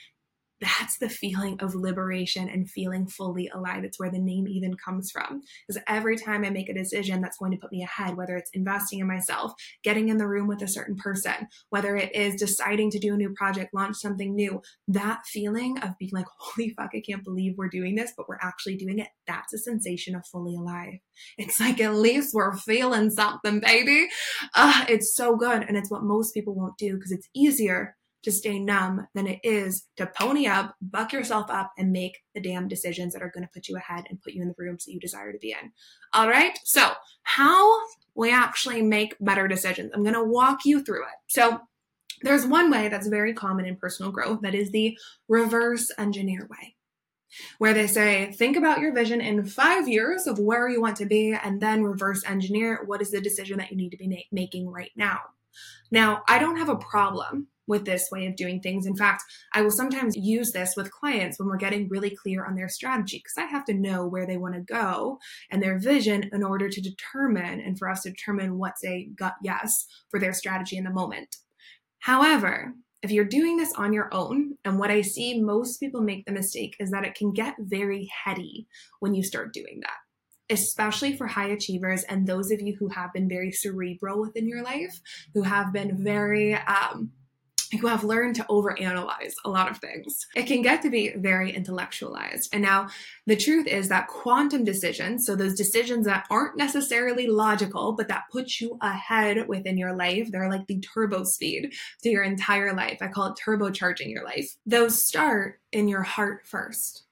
that's 0.61 0.97
the 0.97 1.09
feeling 1.09 1.57
of 1.59 1.75
liberation 1.75 2.47
and 2.47 2.69
feeling 2.69 3.07
fully 3.07 3.49
alive. 3.53 3.83
It's 3.83 3.99
where 3.99 4.11
the 4.11 4.19
name 4.19 4.47
even 4.47 4.75
comes 4.75 5.11
from. 5.11 5.41
Because 5.67 5.81
every 5.87 6.17
time 6.17 6.45
I 6.45 6.49
make 6.49 6.69
a 6.69 6.73
decision 6.73 7.21
that's 7.21 7.37
going 7.37 7.51
to 7.51 7.57
put 7.57 7.71
me 7.71 7.83
ahead, 7.83 8.15
whether 8.15 8.35
it's 8.37 8.51
investing 8.53 8.99
in 8.99 9.07
myself, 9.07 9.53
getting 9.83 10.09
in 10.09 10.17
the 10.17 10.27
room 10.27 10.47
with 10.47 10.61
a 10.61 10.67
certain 10.67 10.95
person, 10.95 11.47
whether 11.69 11.95
it 11.95 12.15
is 12.15 12.35
deciding 12.35 12.91
to 12.91 12.99
do 12.99 13.13
a 13.13 13.17
new 13.17 13.33
project, 13.33 13.73
launch 13.73 13.97
something 13.97 14.33
new, 14.33 14.61
that 14.87 15.25
feeling 15.25 15.77
of 15.79 15.97
being 15.99 16.11
like, 16.13 16.27
holy 16.37 16.69
fuck, 16.69 16.91
I 16.93 17.01
can't 17.01 17.23
believe 17.23 17.55
we're 17.57 17.69
doing 17.69 17.95
this, 17.95 18.13
but 18.15 18.29
we're 18.29 18.39
actually 18.41 18.77
doing 18.77 18.99
it. 18.99 19.07
That's 19.27 19.53
a 19.53 19.57
sensation 19.57 20.15
of 20.15 20.25
fully 20.25 20.55
alive. 20.55 20.99
It's 21.37 21.59
like, 21.59 21.79
at 21.79 21.95
least 21.95 22.33
we're 22.33 22.55
feeling 22.55 23.09
something, 23.09 23.59
baby. 23.59 24.07
Uh, 24.53 24.85
it's 24.87 25.15
so 25.15 25.35
good. 25.35 25.63
And 25.63 25.77
it's 25.77 25.91
what 25.91 26.03
most 26.03 26.33
people 26.33 26.55
won't 26.55 26.77
do 26.77 26.95
because 26.95 27.11
it's 27.11 27.29
easier 27.33 27.95
to 28.25 28.31
stay 28.31 28.59
numb 28.59 29.07
than 29.13 29.27
it 29.27 29.39
is 29.43 29.87
to 29.95 30.11
pony 30.19 30.47
up, 30.47 30.75
buck 30.81 31.13
yourself 31.13 31.49
up, 31.49 31.71
and 31.77 31.91
make 31.91 32.17
the 32.33 32.41
damn 32.41 32.67
decisions 32.67 33.13
that 33.13 33.21
are 33.21 33.29
going 33.29 33.45
to 33.45 33.53
put 33.53 33.67
you 33.67 33.77
ahead 33.77 34.05
and 34.09 34.21
put 34.21 34.33
you 34.33 34.41
in 34.41 34.47
the 34.47 34.55
rooms 34.57 34.83
that 34.83 34.91
you 34.91 34.99
desire 34.99 35.31
to 35.31 35.37
be 35.37 35.51
in. 35.51 35.71
All 36.11 36.27
right. 36.27 36.57
So, 36.63 36.91
how 37.23 37.71
we 38.15 38.31
actually 38.31 38.81
make 38.81 39.15
better 39.19 39.47
decisions. 39.47 39.91
I'm 39.93 40.03
going 40.03 40.15
to 40.15 40.23
walk 40.23 40.65
you 40.65 40.83
through 40.83 41.03
it. 41.03 41.17
So, 41.27 41.59
there's 42.23 42.47
one 42.47 42.71
way 42.71 42.87
that's 42.89 43.07
very 43.07 43.33
common 43.33 43.65
in 43.65 43.75
personal 43.75 44.11
growth 44.11 44.41
that 44.41 44.55
is 44.55 44.71
the 44.71 44.97
reverse 45.27 45.91
engineer 45.97 46.47
way 46.49 46.75
where 47.57 47.73
they 47.73 47.85
say, 47.85 48.31
think 48.31 48.57
about 48.57 48.79
your 48.79 48.93
vision 48.93 49.21
in 49.21 49.45
five 49.45 49.87
years 49.87 50.25
of 50.25 50.39
where 50.39 50.69
you 50.69 50.81
want 50.81 50.95
to 50.97 51.05
be, 51.05 51.33
and 51.33 51.61
then 51.61 51.83
reverse 51.83 52.23
engineer 52.25 52.81
what 52.85 53.01
is 53.01 53.11
the 53.11 53.19
decision 53.21 53.57
that 53.57 53.69
you 53.69 53.77
need 53.77 53.89
to 53.89 53.97
be 53.97 54.07
na- 54.07 54.15
making 54.31 54.69
right 54.69 54.91
now. 54.95 55.19
Now, 55.91 56.23
I 56.27 56.39
don't 56.39 56.57
have 56.57 56.69
a 56.69 56.77
problem 56.77 57.47
with 57.67 57.85
this 57.85 58.09
way 58.11 58.27
of 58.27 58.35
doing 58.35 58.61
things. 58.61 58.85
In 58.85 58.95
fact, 58.95 59.23
I 59.53 59.61
will 59.61 59.71
sometimes 59.71 60.15
use 60.15 60.51
this 60.51 60.75
with 60.75 60.91
clients 60.91 61.39
when 61.39 61.47
we're 61.47 61.57
getting 61.57 61.89
really 61.89 62.15
clear 62.15 62.45
on 62.45 62.55
their 62.55 62.69
strategy 62.69 63.17
because 63.17 63.37
I 63.37 63.49
have 63.49 63.65
to 63.65 63.73
know 63.73 64.05
where 64.05 64.27
they 64.27 64.37
want 64.37 64.55
to 64.55 64.61
go 64.61 65.19
and 65.51 65.61
their 65.61 65.79
vision 65.79 66.29
in 66.31 66.43
order 66.43 66.69
to 66.69 66.81
determine 66.81 67.59
and 67.59 67.77
for 67.77 67.89
us 67.89 68.03
to 68.03 68.11
determine 68.11 68.57
what's 68.57 68.83
a 68.83 69.09
gut 69.15 69.35
yes 69.43 69.87
for 70.09 70.19
their 70.19 70.33
strategy 70.33 70.77
in 70.77 70.83
the 70.83 70.91
moment. 70.91 71.37
However, 71.99 72.73
if 73.01 73.11
you're 73.11 73.25
doing 73.25 73.57
this 73.57 73.73
on 73.73 73.93
your 73.93 74.09
own, 74.11 74.57
and 74.63 74.79
what 74.79 74.89
I 74.89 75.01
see 75.01 75.39
most 75.39 75.77
people 75.77 76.01
make 76.01 76.25
the 76.25 76.31
mistake 76.31 76.75
is 76.79 76.89
that 76.91 77.05
it 77.05 77.13
can 77.13 77.33
get 77.33 77.55
very 77.59 78.09
heady 78.23 78.67
when 78.99 79.13
you 79.13 79.21
start 79.23 79.53
doing 79.53 79.79
that 79.81 80.04
especially 80.49 81.15
for 81.15 81.27
high 81.27 81.47
achievers 81.47 82.03
and 82.03 82.27
those 82.27 82.51
of 82.51 82.61
you 82.61 82.75
who 82.75 82.89
have 82.89 83.13
been 83.13 83.27
very 83.27 83.51
cerebral 83.51 84.21
within 84.21 84.47
your 84.47 84.63
life, 84.63 84.99
who 85.33 85.43
have 85.43 85.73
been 85.73 86.03
very 86.03 86.53
um, 86.53 87.11
who 87.79 87.87
have 87.87 88.03
learned 88.03 88.35
to 88.35 88.45
overanalyze 88.49 89.33
a 89.43 89.49
lot 89.49 89.69
of 89.69 89.77
things. 89.77 90.27
It 90.35 90.43
can 90.43 90.61
get 90.61 90.81
to 90.83 90.89
be 90.89 91.13
very 91.15 91.51
intellectualized. 91.51 92.49
And 92.53 92.61
now 92.61 92.87
the 93.25 93.35
truth 93.35 93.67
is 93.67 93.89
that 93.89 94.07
quantum 94.07 94.63
decisions, 94.63 95.25
so 95.25 95.35
those 95.35 95.55
decisions 95.55 96.05
that 96.05 96.27
aren't 96.29 96.57
necessarily 96.57 97.27
logical, 97.27 97.93
but 97.93 98.07
that 98.07 98.25
put 98.31 98.59
you 98.59 98.77
ahead 98.81 99.47
within 99.47 99.77
your 99.77 99.95
life, 99.95 100.29
they're 100.31 100.49
like 100.49 100.67
the 100.67 100.79
turbo 100.79 101.23
speed 101.23 101.73
to 102.03 102.09
your 102.09 102.23
entire 102.23 102.73
life. 102.73 102.99
I 103.01 103.07
call 103.07 103.27
it 103.27 103.39
turbocharging 103.43 104.11
your 104.11 104.23
life. 104.23 104.55
Those 104.65 105.03
start 105.03 105.59
in 105.71 105.87
your 105.87 106.03
heart 106.03 106.45
first. 106.45 107.04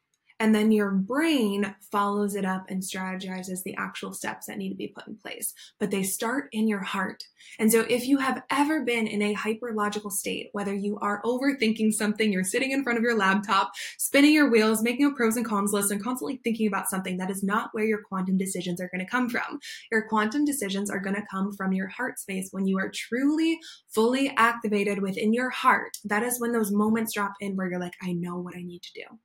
And 0.44 0.54
then 0.54 0.74
your 0.74 0.92
brain 0.92 1.74
follows 1.90 2.36
it 2.36 2.44
up 2.44 2.66
and 2.68 2.84
strategizes 2.84 3.64
the 3.64 3.76
actual 3.78 4.12
steps 4.12 4.48
that 4.48 4.58
need 4.58 4.72
to 4.72 4.76
be 4.76 4.90
put 4.90 5.08
in 5.08 5.16
place. 5.16 5.54
But 5.80 5.90
they 5.90 6.04
start 6.04 6.50
in 6.52 6.68
your 6.68 6.82
heart. 6.82 7.24
And 7.60 7.72
so 7.72 7.86
if 7.90 8.06
you 8.06 8.18
have 8.18 8.44
ever 8.50 8.84
been 8.84 9.08
in 9.08 9.22
a 9.22 9.36
hyperlogical 9.36 10.12
state, 10.12 10.50
whether 10.52 10.74
you 10.74 11.00
are 11.00 11.22
overthinking 11.24 11.94
something, 11.94 12.34
you're 12.34 12.44
sitting 12.44 12.72
in 12.72 12.84
front 12.84 12.98
of 12.98 13.06
your 13.06 13.18
laptop, 13.18 13.72
spinning 13.98 14.34
your 14.34 14.52
wheels, 14.52 14.84
making 14.84 15.06
a 15.06 15.12
pros 15.12 15.38
and 15.38 15.46
cons 15.46 15.72
list, 15.72 15.92
and 15.92 16.04
constantly 16.04 16.42
thinking 16.44 16.68
about 16.68 16.90
something, 16.90 17.16
that 17.16 17.32
is 17.32 17.42
not 17.42 17.70
where 17.72 17.86
your 17.86 18.02
quantum 18.04 18.38
decisions 18.38 18.82
are 18.82 18.90
going 18.94 19.00
to 19.00 19.10
come 19.10 19.30
from. 19.30 19.62
Your 19.94 20.10
quantum 20.10 20.44
decisions 20.44 20.90
are 20.90 21.00
going 21.00 21.16
to 21.16 21.26
come 21.32 21.54
from 21.54 21.72
your 21.72 21.88
heart 21.88 22.20
space 22.20 22.50
when 22.52 22.68
you 22.68 22.78
are 22.80 22.92
truly 22.94 23.60
fully 23.96 24.34
activated 24.36 25.02
within 25.02 25.32
your 25.32 25.52
heart. 25.52 26.00
That 26.04 26.22
is 26.22 26.42
when 26.42 26.52
those 26.52 26.70
moments 26.70 27.14
drop 27.14 27.32
in 27.40 27.56
where 27.56 27.70
you're 27.70 27.80
like, 27.80 27.96
I 28.04 28.12
know 28.12 28.36
what 28.36 28.58
I 28.58 28.62
need 28.62 28.82
to 28.82 28.92
do 28.94 29.20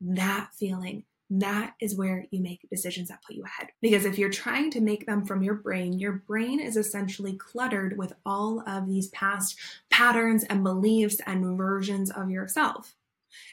that 0.00 0.50
feeling, 0.54 1.04
that 1.30 1.74
is 1.80 1.96
where 1.96 2.26
you 2.30 2.40
make 2.40 2.68
decisions 2.70 3.08
that 3.08 3.22
put 3.22 3.34
you 3.34 3.44
ahead. 3.44 3.70
Because 3.82 4.04
if 4.04 4.18
you're 4.18 4.30
trying 4.30 4.70
to 4.72 4.80
make 4.80 5.06
them 5.06 5.24
from 5.24 5.42
your 5.42 5.54
brain, 5.54 5.98
your 5.98 6.12
brain 6.12 6.60
is 6.60 6.76
essentially 6.76 7.34
cluttered 7.34 7.98
with 7.98 8.12
all 8.24 8.62
of 8.68 8.86
these 8.86 9.08
past 9.08 9.58
patterns 9.90 10.44
and 10.44 10.62
beliefs 10.62 11.20
and 11.26 11.56
versions 11.56 12.10
of 12.10 12.30
yourself. 12.30 12.94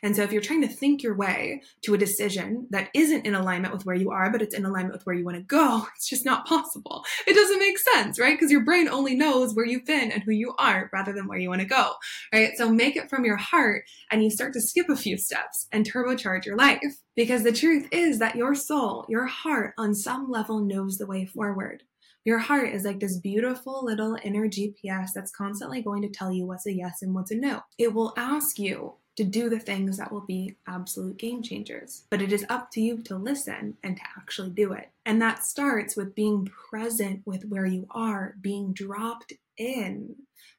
And 0.02 0.16
so 0.16 0.24
if 0.24 0.32
you're 0.32 0.42
trying 0.42 0.62
to 0.62 0.68
think 0.68 1.04
your 1.04 1.16
way 1.16 1.62
to 1.84 1.94
a 1.94 1.98
decision 1.98 2.68
that 2.72 2.90
isn't 2.94 3.26
in 3.26 3.36
alignment 3.36 3.74
with 3.74 3.86
where 3.86 3.96
you 3.96 4.12
are, 4.12 4.32
but 4.32 4.42
it's 4.42 4.56
in 4.56 4.66
alignment 4.66 4.94
with 4.94 5.06
where 5.06 5.16
you 5.16 5.26
want 5.26 5.38
to 5.38 5.44
go, 5.44 5.88
it's 5.96 6.10
just 6.10 6.26
not 6.26 6.46
possible. 6.46 7.04
It 7.28 7.34
doesn't 7.34 7.60
make 7.60 7.78
sense, 7.80 8.20
right? 8.20 8.38
Because 8.38 8.52
your 8.52 8.64
brain 8.64 8.88
only 8.88 9.16
knows 9.16 9.54
where 9.54 9.66
you've 9.66 9.86
been 9.86 10.12
and 10.12 10.24
who 10.24 10.32
you 10.32 10.54
are 10.58 10.90
rather 10.94 11.14
than 11.14 11.28
where 11.28 11.40
you 11.40 11.50
want 11.50 11.62
to 11.62 11.68
go, 11.68 11.94
right? 12.34 12.52
So 12.56 12.70
make 12.70 12.96
it 12.96 13.10
from 13.10 13.26
your 13.26 13.38
heart 13.38 13.86
and 14.12 14.24
you 14.24 14.30
start 14.30 14.54
to 14.54 14.62
skip 14.62 14.90
a 14.90 14.96
few 14.96 15.18
steps 15.18 15.68
and 15.72 15.86
turbocharge 15.86 16.46
your 16.46 16.58
life. 16.58 16.80
Because 17.16 17.44
the 17.44 17.52
truth 17.52 17.88
is 17.92 18.20
that 18.20 18.36
your 18.36 18.56
soul, 18.56 19.06
your 19.08 19.28
heart 19.28 19.74
on 19.78 19.94
some 19.94 20.30
level 20.30 20.60
knows 20.60 20.98
the 20.98 21.06
way 21.06 21.26
forward. 21.26 21.84
Your 22.26 22.40
heart 22.40 22.70
is 22.70 22.86
like 22.86 23.02
this 23.02 23.18
beautiful 23.18 23.84
little 23.84 24.18
inner 24.24 24.48
GPS 24.48 25.10
that's 25.14 25.36
constantly 25.36 25.82
going 25.82 26.02
to 26.04 26.10
tell 26.10 26.32
you 26.32 26.46
what's 26.46 26.66
a 26.66 26.74
yes 26.74 27.02
and 27.02 27.14
what's 27.14 27.32
a 27.32 27.36
no. 27.36 27.62
It 27.78 27.94
will 27.94 28.14
ask 28.16 28.58
you 28.58 28.96
to 29.16 29.24
do 29.24 29.50
the 29.50 29.60
things 29.60 29.98
that 29.98 30.12
will 30.12 30.26
be 30.26 30.56
absolute 30.68 31.18
game 31.18 31.44
changers. 31.44 32.06
But 32.10 32.22
it 32.22 32.34
is 32.34 32.46
up 32.50 32.72
to 32.72 32.82
you 32.82 33.02
to 33.04 33.16
listen 33.16 33.78
and 33.84 33.98
to 33.98 34.04
actually 34.18 34.50
do 34.50 34.74
it. 34.74 34.90
And 35.06 35.22
that 35.22 35.44
starts 35.44 35.96
with 35.96 36.16
being 36.16 36.46
present 36.46 37.22
with 37.26 37.46
where 37.46 37.66
you 37.66 37.88
are, 37.92 38.36
being 38.42 38.74
dropped 38.74 39.34
in 39.58 40.16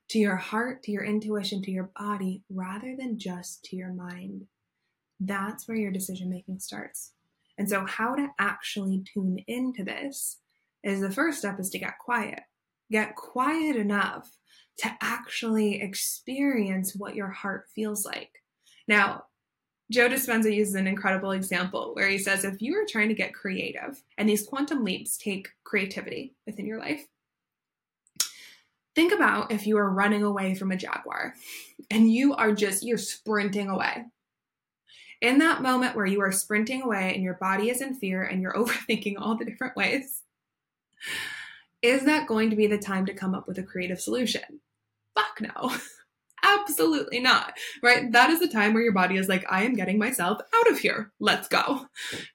to 0.09 0.19
your 0.19 0.37
heart, 0.37 0.83
to 0.85 0.93
your 0.93 1.05
intuition, 1.05 1.63
to 1.63 1.71
your 1.71 1.91
body, 1.99 2.43
rather 2.49 2.95
than 2.97 3.19
just 3.19 3.65
to 3.65 3.77
your 3.77 3.93
mind. 3.93 4.47
That's 5.19 5.67
where 5.67 5.77
your 5.77 5.91
decision 5.91 6.31
making 6.31 6.61
starts. 6.61 7.13
And 7.57 7.69
so, 7.69 7.87
how 7.87 8.15
to 8.15 8.29
actually 8.39 9.03
tune 9.13 9.39
into 9.47 9.85
this 9.85 10.39
is 10.83 11.01
the 11.01 11.11
first 11.11 11.39
step 11.39 11.59
is 11.59 11.71
to 11.71 11.79
get 11.79 11.99
quiet. 11.99 12.41
Get 12.91 13.17
quiet 13.17 13.77
enough 13.77 14.37
to 14.79 14.91
actually 15.01 15.81
experience 15.81 16.95
what 16.95 17.15
your 17.15 17.31
heart 17.31 17.67
feels 17.75 18.05
like. 18.05 18.44
Now, 18.87 19.25
Joe 19.91 20.09
Dispenza 20.09 20.55
uses 20.55 20.75
an 20.75 20.87
incredible 20.87 21.33
example 21.33 21.91
where 21.95 22.09
he 22.09 22.19
says 22.19 22.45
if 22.45 22.63
you 22.63 22.75
are 22.75 22.87
trying 22.89 23.09
to 23.09 23.15
get 23.15 23.35
creative, 23.35 24.03
and 24.17 24.29
these 24.29 24.47
quantum 24.47 24.85
leaps 24.85 25.17
take 25.17 25.49
creativity 25.63 26.35
within 26.47 26.67
your 26.67 26.79
life, 26.79 27.07
think 28.95 29.13
about 29.13 29.53
if 29.53 29.67
you 29.67 29.77
are 29.77 29.91
running 29.91 30.23
away 30.23 30.55
from 30.55 30.71
a 30.71 30.77
jaguar 30.77 31.35
and 31.91 32.11
you 32.11 32.35
are 32.35 32.53
just, 32.53 32.83
you're 32.83 32.97
sprinting 32.97 33.69
away. 33.69 34.05
In 35.21 35.39
that 35.39 35.63
moment 35.63 35.97
where 35.97 36.07
you 36.07 36.21
are 36.21 36.33
sprinting 36.33 36.83
away 36.83 37.15
and 37.15 37.23
your 37.23 37.35
body 37.35 37.71
is 37.71 37.81
in 37.81 37.95
fear 37.95 38.23
and 38.23 38.41
you're 38.41 38.53
overthinking 38.55 39.17
all 39.19 39.37
the 39.37 39.45
different 39.45 39.77
ways, 39.77 40.23
is 41.83 42.05
that 42.07 42.27
going 42.27 42.49
to 42.51 42.57
be 42.57 42.67
the 42.67 42.79
time 42.79 43.05
to 43.07 43.15
come 43.15 43.35
up 43.35 43.47
with 43.47 43.59
a 43.59 43.63
creative 43.63 44.01
solution? 44.01 44.61
Fuck 45.15 45.41
no. 45.41 45.77
Absolutely 46.45 47.21
not, 47.21 47.55
right? 47.83 48.13
That 48.13 48.29
is 48.29 48.39
the 48.39 48.49
time 48.49 48.75
where 48.75 48.83
your 48.83 48.93
body 48.93 49.17
is 49.17 49.29
like, 49.29 49.47
I 49.51 49.65
am 49.65 49.75
getting 49.75 49.99
myself 49.99 50.41
out 50.55 50.71
of 50.71 50.79
here. 50.79 51.11
Let's 51.19 51.49
go. 51.49 51.87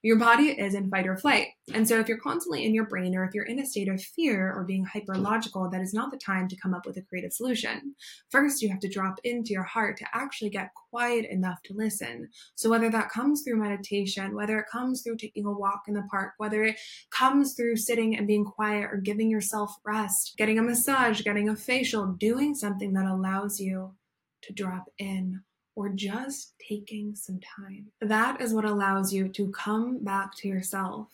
Your 0.02 0.18
body 0.18 0.48
is 0.48 0.74
in 0.74 0.90
fight 0.90 1.06
or 1.06 1.16
flight. 1.16 1.50
And 1.74 1.88
so 1.88 2.00
if 2.00 2.08
you're 2.08 2.18
constantly 2.18 2.66
in 2.66 2.74
your 2.74 2.88
brain 2.88 3.16
or 3.16 3.24
if 3.24 3.36
you're 3.36 3.46
in 3.46 3.60
a 3.60 3.66
state 3.66 3.88
of 3.88 4.02
fear 4.02 4.52
or 4.52 4.64
being 4.64 4.86
hyperlogical, 4.86 5.72
that 5.72 5.82
is 5.82 5.94
not 5.94 6.10
the 6.10 6.18
time 6.18 6.48
to 6.48 6.56
come 6.56 6.74
up 6.74 6.88
with 6.88 6.98
a 6.98 7.04
creative 7.04 7.34
solution. 7.34 7.94
First, 8.32 8.64
you 8.64 8.70
have 8.70 8.80
to 8.80 8.90
drop 8.90 9.20
into 9.24 9.52
your 9.52 9.64
heart 9.64 9.98
to 9.98 10.06
actually 10.12 10.50
get 10.50 10.72
quiet 10.90 11.26
enough 11.30 11.62
to 11.66 11.76
listen. 11.76 12.30
So 12.56 12.70
whether 12.70 12.90
that 12.90 13.10
comes 13.10 13.44
through 13.44 13.62
meditation, 13.62 14.36
whether 14.36 14.58
it 14.58 14.66
comes 14.72 15.04
through 15.04 15.18
taking 15.18 15.46
a 15.46 15.52
walk 15.52 15.84
in 15.88 15.94
the 15.94 16.08
park, 16.10 16.34
whether 16.38 16.64
it 16.64 16.78
comes 17.12 17.54
through 17.54 17.76
sitting 17.76 18.18
and 18.18 18.26
being 18.26 18.46
quiet 18.46 18.86
or 18.92 18.98
giving 18.98 19.30
yourself 19.30 19.76
rest, 19.86 20.34
getting 20.38 20.58
a 20.58 20.64
massage, 20.64 21.22
getting 21.22 21.50
a 21.50 21.56
facial, 21.56 22.08
doing 22.08 22.56
something 22.56 22.94
that 22.94 23.06
allows 23.06 23.60
you 23.60 23.94
to 24.42 24.54
drop 24.54 24.90
in 24.98 25.42
or 25.76 25.90
just 25.90 26.54
taking 26.68 27.16
some 27.16 27.40
time. 27.40 27.88
That 28.02 28.42
is 28.42 28.54
what 28.54 28.66
allows 28.66 29.14
you 29.14 29.30
to 29.30 29.52
come 29.52 30.04
back 30.04 30.36
to 30.38 30.48
yourself, 30.48 31.08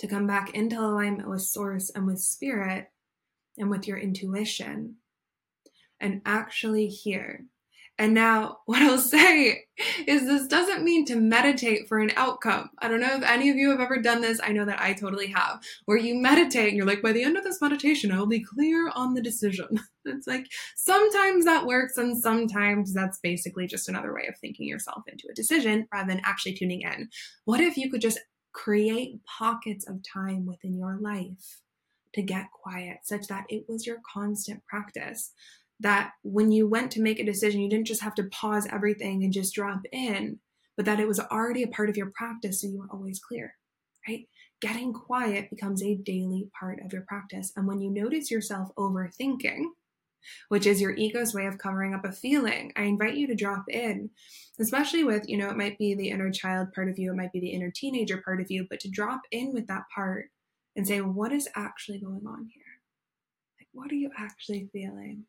to 0.00 0.06
come 0.06 0.26
back 0.26 0.54
into 0.54 0.80
alignment 0.80 1.28
with 1.28 1.42
source 1.42 1.90
and 1.90 2.06
with 2.06 2.18
spirit 2.18 2.90
and 3.56 3.70
with 3.70 3.86
your 3.86 3.98
intuition 3.98 4.96
and 6.00 6.22
actually 6.26 6.88
hear 6.88 7.44
and 7.98 8.12
now, 8.12 8.58
what 8.66 8.82
I'll 8.82 8.98
say 8.98 9.64
is 10.06 10.26
this 10.26 10.46
doesn't 10.46 10.84
mean 10.84 11.04
to 11.06 11.16
meditate 11.16 11.88
for 11.88 11.98
an 11.98 12.12
outcome. 12.16 12.70
I 12.78 12.88
don't 12.88 13.00
know 13.00 13.16
if 13.16 13.22
any 13.22 13.50
of 13.50 13.56
you 13.56 13.70
have 13.70 13.80
ever 13.80 14.00
done 14.00 14.20
this. 14.20 14.40
I 14.42 14.52
know 14.52 14.64
that 14.64 14.80
I 14.80 14.92
totally 14.92 15.28
have, 15.28 15.60
where 15.84 15.98
you 15.98 16.14
meditate 16.14 16.68
and 16.68 16.76
you're 16.76 16.86
like, 16.86 17.02
by 17.02 17.12
the 17.12 17.22
end 17.22 17.36
of 17.36 17.44
this 17.44 17.60
meditation, 17.60 18.12
I 18.12 18.18
will 18.18 18.26
be 18.26 18.44
clear 18.44 18.90
on 18.94 19.14
the 19.14 19.22
decision. 19.22 19.80
It's 20.06 20.26
like 20.26 20.48
sometimes 20.76 21.46
that 21.46 21.64
works, 21.64 21.96
and 21.96 22.20
sometimes 22.20 22.92
that's 22.92 23.18
basically 23.20 23.66
just 23.66 23.88
another 23.88 24.12
way 24.12 24.26
of 24.28 24.36
thinking 24.36 24.68
yourself 24.68 25.04
into 25.10 25.28
a 25.30 25.34
decision 25.34 25.88
rather 25.90 26.08
than 26.08 26.20
actually 26.26 26.52
tuning 26.52 26.82
in. 26.82 27.08
What 27.46 27.62
if 27.62 27.78
you 27.78 27.90
could 27.90 28.02
just 28.02 28.18
create 28.52 29.24
pockets 29.24 29.88
of 29.88 30.02
time 30.02 30.44
within 30.44 30.76
your 30.76 30.98
life 31.00 31.62
to 32.14 32.20
get 32.20 32.50
quiet 32.52 32.98
such 33.04 33.28
that 33.28 33.46
it 33.48 33.64
was 33.66 33.86
your 33.86 34.02
constant 34.12 34.62
practice? 34.66 35.32
That 35.80 36.12
when 36.22 36.52
you 36.52 36.68
went 36.68 36.90
to 36.92 37.02
make 37.02 37.18
a 37.18 37.24
decision, 37.24 37.60
you 37.60 37.68
didn't 37.68 37.86
just 37.86 38.02
have 38.02 38.14
to 38.14 38.24
pause 38.24 38.66
everything 38.70 39.24
and 39.24 39.32
just 39.32 39.54
drop 39.54 39.80
in, 39.92 40.38
but 40.76 40.86
that 40.86 41.00
it 41.00 41.08
was 41.08 41.20
already 41.20 41.62
a 41.62 41.68
part 41.68 41.88
of 41.88 41.96
your 41.96 42.12
practice 42.14 42.60
so 42.60 42.68
you 42.68 42.78
were 42.78 42.88
always 42.90 43.20
clear, 43.20 43.54
right? 44.08 44.26
Getting 44.60 44.92
quiet 44.92 45.50
becomes 45.50 45.82
a 45.82 45.96
daily 45.96 46.48
part 46.58 46.80
of 46.84 46.92
your 46.92 47.02
practice. 47.02 47.52
And 47.56 47.66
when 47.66 47.80
you 47.80 47.90
notice 47.90 48.30
yourself 48.30 48.70
overthinking, 48.78 49.64
which 50.48 50.66
is 50.66 50.80
your 50.80 50.94
ego's 50.94 51.34
way 51.34 51.46
of 51.46 51.58
covering 51.58 51.92
up 51.92 52.04
a 52.04 52.12
feeling, 52.12 52.72
I 52.76 52.82
invite 52.82 53.16
you 53.16 53.26
to 53.26 53.34
drop 53.34 53.64
in, 53.68 54.10
especially 54.58 55.04
with, 55.04 55.28
you 55.28 55.36
know, 55.36 55.50
it 55.50 55.56
might 55.56 55.76
be 55.76 55.94
the 55.94 56.08
inner 56.08 56.30
child 56.30 56.72
part 56.72 56.88
of 56.88 56.98
you, 56.98 57.12
it 57.12 57.16
might 57.16 57.32
be 57.32 57.40
the 57.40 57.50
inner 57.50 57.70
teenager 57.74 58.22
part 58.24 58.40
of 58.40 58.50
you, 58.50 58.66
but 58.70 58.80
to 58.80 58.90
drop 58.90 59.20
in 59.30 59.52
with 59.52 59.66
that 59.66 59.84
part 59.94 60.26
and 60.76 60.86
say, 60.86 61.00
what 61.00 61.32
is 61.32 61.48
actually 61.54 61.98
going 61.98 62.26
on 62.26 62.48
here? 62.52 62.62
Like, 63.60 63.68
what 63.72 63.90
are 63.92 63.96
you 63.96 64.10
actually 64.16 64.68
feeling? 64.72 65.24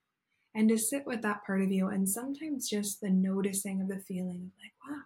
And 0.55 0.69
to 0.69 0.77
sit 0.77 1.05
with 1.05 1.21
that 1.21 1.45
part 1.45 1.61
of 1.61 1.71
you 1.71 1.89
and 1.89 2.09
sometimes 2.09 2.69
just 2.69 3.01
the 3.01 3.09
noticing 3.09 3.81
of 3.81 3.87
the 3.87 3.99
feeling 3.99 4.51
of 4.51 4.63
like 4.63 4.73
wow 4.87 5.01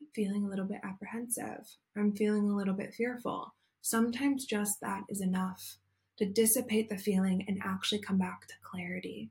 i'm 0.00 0.06
feeling 0.14 0.44
a 0.44 0.48
little 0.48 0.64
bit 0.64 0.80
apprehensive. 0.82 1.66
I'm 1.96 2.12
feeling 2.12 2.48
a 2.48 2.56
little 2.56 2.74
bit 2.74 2.94
fearful. 2.94 3.54
Sometimes 3.82 4.46
just 4.46 4.80
that 4.80 5.02
is 5.08 5.20
enough 5.20 5.76
to 6.16 6.24
dissipate 6.24 6.88
the 6.88 6.96
feeling 6.96 7.44
and 7.46 7.60
actually 7.62 8.00
come 8.00 8.18
back 8.18 8.46
to 8.48 8.54
clarity. 8.62 9.30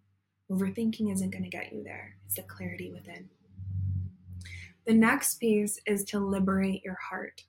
Overthinking 0.52 1.12
isn't 1.12 1.32
going 1.32 1.44
to 1.44 1.50
get 1.50 1.74
you 1.74 1.84
there. 1.84 2.16
It's 2.26 2.36
the 2.36 2.44
clarity 2.44 2.92
within. 2.92 3.28
The 4.86 4.94
next 4.94 5.40
piece 5.40 5.80
is 5.88 6.04
to 6.06 6.20
liberate 6.20 6.84
your 6.84 6.98
heart. 7.10 7.44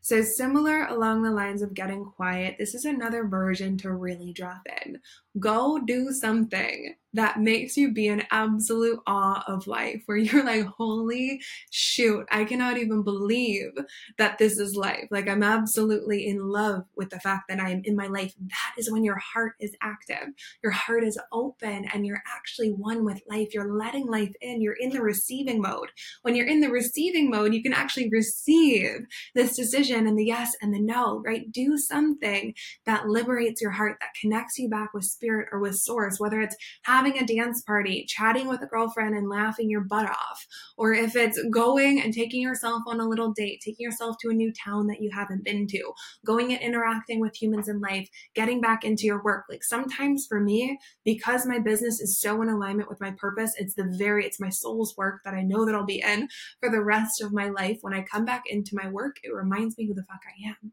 So, 0.00 0.22
similar 0.22 0.86
along 0.86 1.22
the 1.22 1.30
lines 1.30 1.60
of 1.60 1.74
getting 1.74 2.04
quiet, 2.04 2.56
this 2.58 2.74
is 2.74 2.86
another 2.86 3.26
version 3.26 3.76
to 3.78 3.92
really 3.92 4.32
drop 4.32 4.62
in. 4.84 5.00
Go 5.38 5.78
do 5.78 6.12
something 6.12 6.94
that 7.14 7.40
makes 7.40 7.76
you 7.76 7.92
be 7.92 8.06
in 8.08 8.22
absolute 8.30 9.00
awe 9.06 9.42
of 9.46 9.66
life, 9.66 10.02
where 10.06 10.18
you're 10.18 10.44
like, 10.44 10.66
holy 10.66 11.40
shoot, 11.70 12.26
I 12.30 12.44
cannot 12.44 12.76
even 12.76 13.02
believe 13.02 13.70
that 14.18 14.38
this 14.38 14.58
is 14.58 14.76
life. 14.76 15.06
Like, 15.10 15.28
I'm 15.28 15.42
absolutely 15.42 16.26
in 16.26 16.48
love 16.48 16.84
with 16.96 17.10
the 17.10 17.20
fact 17.20 17.44
that 17.48 17.60
I 17.60 17.70
am 17.70 17.82
in 17.84 17.96
my 17.96 18.06
life. 18.08 18.34
That 18.38 18.74
is 18.76 18.90
when 18.90 19.04
your 19.04 19.18
heart 19.18 19.54
is 19.60 19.74
active, 19.82 20.28
your 20.62 20.72
heart 20.72 21.02
is 21.02 21.18
open, 21.32 21.86
and 21.92 22.06
you're 22.06 22.22
actually 22.26 22.72
one 22.72 23.04
with 23.04 23.22
life. 23.28 23.54
You're 23.54 23.72
letting 23.72 24.06
life 24.06 24.34
in, 24.40 24.60
you're 24.60 24.74
in 24.74 24.90
the 24.90 25.02
receiving 25.02 25.60
mode. 25.62 25.88
When 26.22 26.34
you're 26.34 26.46
in 26.46 26.60
the 26.60 26.70
receiving 26.70 27.30
mode, 27.30 27.54
you 27.54 27.62
can 27.62 27.72
actually 27.72 28.10
receive 28.10 29.06
this 29.34 29.56
decision 29.56 30.06
and 30.06 30.18
the 30.18 30.26
yes 30.26 30.54
and 30.60 30.74
the 30.74 30.80
no, 30.80 31.22
right? 31.24 31.50
Do 31.50 31.78
something 31.78 32.54
that 32.84 33.08
liberates 33.08 33.62
your 33.62 33.70
heart, 33.70 33.96
that 34.00 34.14
connects 34.20 34.58
you 34.58 34.68
back 34.68 34.92
with 34.92 35.04
spirit 35.04 35.48
or 35.52 35.60
with 35.60 35.76
source, 35.76 36.20
whether 36.20 36.40
it's 36.40 36.56
having 36.98 37.16
a 37.18 37.24
dance 37.24 37.62
party, 37.62 38.04
chatting 38.08 38.48
with 38.48 38.60
a 38.60 38.66
girlfriend 38.66 39.14
and 39.14 39.28
laughing 39.28 39.70
your 39.70 39.82
butt 39.82 40.10
off, 40.10 40.44
or 40.76 40.92
if 40.92 41.14
it's 41.14 41.40
going 41.48 42.00
and 42.02 42.12
taking 42.12 42.42
yourself 42.42 42.82
on 42.88 42.98
a 42.98 43.08
little 43.08 43.32
date, 43.32 43.62
taking 43.64 43.84
yourself 43.84 44.16
to 44.20 44.30
a 44.30 44.34
new 44.34 44.52
town 44.52 44.88
that 44.88 45.00
you 45.00 45.08
haven't 45.14 45.44
been 45.44 45.64
to, 45.68 45.92
going 46.26 46.52
and 46.52 46.60
interacting 46.60 47.20
with 47.20 47.40
humans 47.40 47.68
in 47.68 47.80
life, 47.80 48.08
getting 48.34 48.60
back 48.60 48.82
into 48.82 49.04
your 49.04 49.22
work. 49.22 49.44
Like 49.48 49.62
sometimes 49.62 50.26
for 50.28 50.40
me, 50.40 50.76
because 51.04 51.46
my 51.46 51.60
business 51.60 52.00
is 52.00 52.20
so 52.20 52.42
in 52.42 52.48
alignment 52.48 52.88
with 52.88 53.00
my 53.00 53.12
purpose, 53.16 53.52
it's 53.58 53.74
the 53.74 53.94
very, 53.96 54.26
it's 54.26 54.40
my 54.40 54.48
soul's 54.48 54.96
work 54.96 55.20
that 55.24 55.34
I 55.34 55.42
know 55.42 55.64
that 55.64 55.76
I'll 55.76 55.86
be 55.86 56.02
in 56.04 56.26
for 56.58 56.68
the 56.68 56.82
rest 56.82 57.22
of 57.22 57.32
my 57.32 57.48
life. 57.48 57.78
When 57.80 57.94
I 57.94 58.02
come 58.02 58.24
back 58.24 58.42
into 58.46 58.72
my 58.74 58.88
work, 58.88 59.18
it 59.22 59.32
reminds 59.32 59.78
me 59.78 59.86
who 59.86 59.94
the 59.94 60.02
fuck 60.02 60.22
I 60.26 60.48
am. 60.48 60.72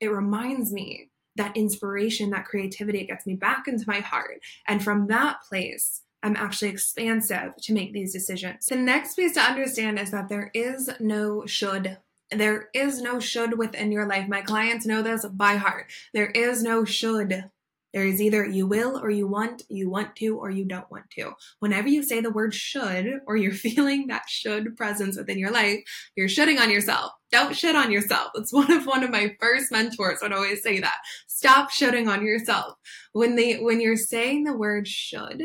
It 0.00 0.08
reminds 0.08 0.72
me 0.72 1.10
that 1.40 1.56
inspiration, 1.56 2.30
that 2.30 2.44
creativity, 2.44 3.00
it 3.00 3.06
gets 3.06 3.26
me 3.26 3.34
back 3.34 3.66
into 3.66 3.84
my 3.86 4.00
heart. 4.00 4.40
And 4.68 4.84
from 4.84 5.06
that 5.06 5.38
place, 5.48 6.02
I'm 6.22 6.36
actually 6.36 6.68
expansive 6.68 7.56
to 7.62 7.72
make 7.72 7.92
these 7.92 8.12
decisions. 8.12 8.66
The 8.66 8.76
next 8.76 9.14
piece 9.14 9.34
to 9.34 9.40
understand 9.40 9.98
is 9.98 10.10
that 10.10 10.28
there 10.28 10.50
is 10.52 10.90
no 11.00 11.46
should. 11.46 11.96
There 12.30 12.68
is 12.74 13.00
no 13.00 13.18
should 13.20 13.58
within 13.58 13.90
your 13.90 14.06
life. 14.06 14.28
My 14.28 14.42
clients 14.42 14.86
know 14.86 15.02
this 15.02 15.24
by 15.24 15.56
heart. 15.56 15.90
There 16.12 16.30
is 16.30 16.62
no 16.62 16.84
should 16.84 17.50
There 17.92 18.06
is 18.06 18.20
either 18.20 18.44
you 18.44 18.66
will 18.66 18.98
or 18.98 19.10
you 19.10 19.26
want, 19.26 19.62
you 19.68 19.90
want 19.90 20.16
to 20.16 20.36
or 20.38 20.50
you 20.50 20.64
don't 20.64 20.90
want 20.90 21.10
to. 21.16 21.32
Whenever 21.58 21.88
you 21.88 22.02
say 22.02 22.20
the 22.20 22.30
word 22.30 22.54
should 22.54 23.20
or 23.26 23.36
you're 23.36 23.52
feeling 23.66 24.06
that 24.06 24.28
should 24.28 24.76
presence 24.76 25.16
within 25.16 25.38
your 25.38 25.50
life, 25.50 25.80
you're 26.16 26.28
shitting 26.28 26.60
on 26.60 26.70
yourself. 26.70 27.12
Don't 27.32 27.56
shit 27.56 27.76
on 27.76 27.92
yourself. 27.92 28.30
It's 28.34 28.52
one 28.52 28.70
of 28.70 28.86
one 28.86 29.04
of 29.04 29.10
my 29.10 29.36
first 29.40 29.70
mentors 29.70 30.18
would 30.22 30.32
always 30.32 30.62
say 30.62 30.80
that. 30.80 30.98
Stop 31.28 31.70
shitting 31.70 32.08
on 32.08 32.24
yourself. 32.24 32.74
When 33.12 33.36
they 33.36 33.58
when 33.58 33.80
you're 33.80 33.96
saying 33.96 34.44
the 34.44 34.56
word 34.56 34.88
should, 34.88 35.42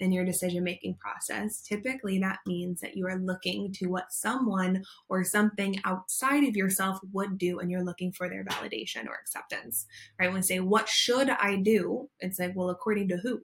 in 0.00 0.12
your 0.12 0.24
decision 0.24 0.62
making 0.62 0.96
process, 0.96 1.60
typically 1.60 2.18
that 2.18 2.38
means 2.46 2.80
that 2.80 2.96
you 2.96 3.06
are 3.06 3.18
looking 3.18 3.72
to 3.72 3.86
what 3.86 4.12
someone 4.12 4.84
or 5.08 5.24
something 5.24 5.80
outside 5.84 6.44
of 6.44 6.56
yourself 6.56 6.98
would 7.12 7.38
do 7.38 7.58
and 7.60 7.70
you're 7.70 7.84
looking 7.84 8.12
for 8.12 8.28
their 8.28 8.44
validation 8.44 9.06
or 9.06 9.14
acceptance. 9.14 9.86
Right? 10.18 10.26
When 10.26 10.36
we 10.36 10.42
say, 10.42 10.60
What 10.60 10.88
should 10.88 11.30
I 11.30 11.56
do? 11.56 12.08
It's 12.20 12.38
like, 12.38 12.54
Well, 12.54 12.70
according 12.70 13.08
to 13.08 13.16
who? 13.16 13.42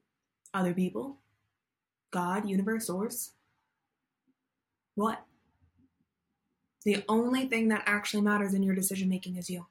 Other 0.54 0.74
people? 0.74 1.18
God, 2.10 2.48
universe, 2.48 2.86
source? 2.86 3.32
What? 4.94 5.24
The 6.84 7.04
only 7.08 7.46
thing 7.46 7.68
that 7.68 7.84
actually 7.86 8.22
matters 8.22 8.54
in 8.54 8.62
your 8.62 8.74
decision 8.74 9.08
making 9.08 9.36
is 9.36 9.48
you. 9.48 9.66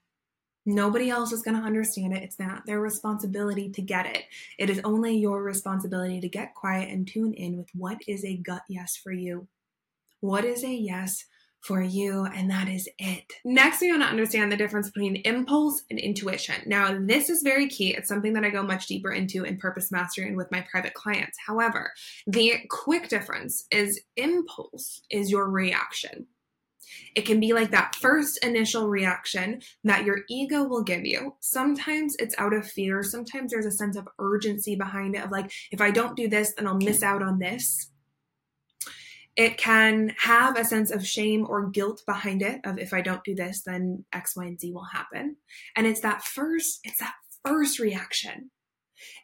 Nobody 0.66 1.10
else 1.10 1.32
is 1.32 1.42
going 1.42 1.60
to 1.60 1.66
understand 1.66 2.14
it. 2.14 2.24
It's 2.24 2.40
not 2.40 2.66
their 2.66 2.80
responsibility 2.80 3.72
to 3.72 3.82
get 3.82 4.06
it. 4.06 4.24
It 4.60 4.70
is 4.70 4.80
only 4.84 5.18
your 5.18 5.42
responsibility 5.44 6.22
to 6.22 6.30
get 6.30 6.54
quiet 6.54 6.90
and 6.90 7.08
tune 7.08 7.34
in 7.34 7.58
with 7.58 7.70
what 7.74 7.98
is 8.08 8.24
a 8.24 8.38
gut 8.38 8.62
yes 8.70 8.96
for 8.96 9.12
you. 9.12 9.48
What 10.20 10.46
is 10.46 10.64
a 10.64 10.72
yes 10.72 11.26
for 11.62 11.82
you? 11.82 12.26
And 12.26 12.50
that 12.52 12.68
is 12.68 12.88
it. 13.00 13.24
Next, 13.44 13.82
we 13.82 13.90
want 13.90 14.04
to 14.04 14.08
understand 14.08 14.52
the 14.52 14.58
difference 14.58 14.90
between 14.90 15.18
impulse 15.18 15.84
and 15.90 16.00
intuition. 16.00 16.56
Now, 16.68 16.96
this 17.00 17.30
is 17.30 17.42
very 17.42 17.68
key. 17.68 17.96
It's 17.96 18.08
something 18.08 18.34
that 18.34 18.44
I 18.44 18.50
go 18.50 18.62
much 18.62 18.88
deeper 18.88 19.12
into 19.12 19.44
in 19.44 19.58
purpose 19.58 19.92
mastery 19.92 20.28
and 20.28 20.38
with 20.38 20.52
my 20.52 20.66
private 20.70 20.94
clients. 20.94 21.38
However, 21.46 21.92
the 22.28 22.54
quick 22.70 23.10
difference 23.10 23.66
is 23.72 24.00
impulse 24.16 25.02
is 25.10 25.32
your 25.32 25.50
reaction. 25.50 26.28
It 27.16 27.26
can 27.26 27.40
be 27.40 27.54
like 27.54 27.72
that 27.72 27.96
first 27.96 28.44
initial 28.44 28.88
reaction 28.88 29.62
that 29.84 30.06
your 30.06 30.22
ego 30.30 30.64
will 30.64 30.84
give 30.84 31.06
you. 31.06 31.36
Sometimes 31.40 32.16
it's 32.20 32.36
out 32.38 32.54
of 32.54 32.68
fear. 32.68 33.04
Sometimes 33.04 33.52
there's 33.52 33.66
a 33.66 33.72
sense 33.72 33.96
of 33.96 34.08
urgency 34.20 34.76
behind 34.76 35.16
it 35.16 35.24
of 35.24 35.32
like, 35.32 35.52
if 35.72 35.82
I 35.82 35.92
don't 35.92 36.16
do 36.16 36.28
this, 36.28 36.54
then 36.54 36.68
I'll 36.68 36.76
miss 36.76 37.04
out 37.04 37.22
on 37.22 37.40
this. 37.40 37.90
It 39.38 39.58
can 39.58 40.14
have 40.20 40.58
a 40.58 40.66
sense 40.66 40.92
of 40.92 41.08
shame 41.08 41.46
or 41.48 41.70
guilt 41.70 42.04
behind 42.06 42.42
it 42.42 42.60
of 42.66 42.78
if 42.78 42.94
I 42.94 43.02
don't 43.02 43.24
do 43.24 43.34
this, 43.34 43.62
then 43.62 44.04
X, 44.12 44.36
Y, 44.36 44.46
and 44.46 44.60
Z 44.60 44.72
will 44.74 44.84
happen. 44.84 45.38
And 45.76 45.88
it's 45.88 46.02
that 46.02 46.24
first, 46.24 46.82
it's 46.84 47.00
that 47.00 47.14
first 47.46 47.80
reaction. 47.80 48.52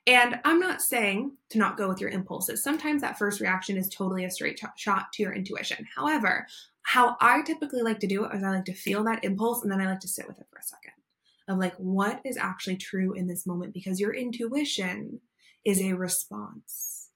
And 0.06 0.40
I'm 0.44 0.60
not 0.60 0.82
saying 0.82 1.34
to 1.50 1.58
not 1.58 1.78
go 1.78 1.88
with 1.88 2.00
your 2.00 2.10
impulses. 2.10 2.64
Sometimes 2.64 3.02
that 3.02 3.20
first 3.20 3.42
reaction 3.42 3.78
is 3.78 3.90
totally 3.90 4.26
a 4.26 4.32
straight 4.32 4.60
shot 4.76 5.12
to 5.14 5.24
your 5.24 5.34
intuition. 5.34 5.86
However, 5.96 6.48
how 6.88 7.18
I 7.20 7.42
typically 7.42 7.82
like 7.82 8.00
to 8.00 8.08
do 8.08 8.24
it 8.24 8.34
is 8.34 8.42
I 8.42 8.50
like 8.50 8.64
to 8.64 8.74
feel 8.74 9.04
that 9.04 9.26
impulse 9.26 9.62
and 9.62 9.70
then 9.70 9.82
I 9.82 9.88
like 9.88 10.00
to 10.00 10.08
sit 10.08 10.26
with 10.26 10.40
it 10.40 10.48
for 10.50 10.58
a 10.58 10.64
second 10.64 10.94
of 11.50 11.58
like, 11.58 11.76
what 11.76 12.22
is 12.24 12.38
actually 12.38 12.78
true 12.78 13.12
in 13.12 13.28
this 13.28 13.46
moment? 13.46 13.74
Because 13.74 14.00
your 14.00 14.16
intuition 14.16 15.20
is 15.66 15.82
a 15.82 15.92
response. 15.94 17.10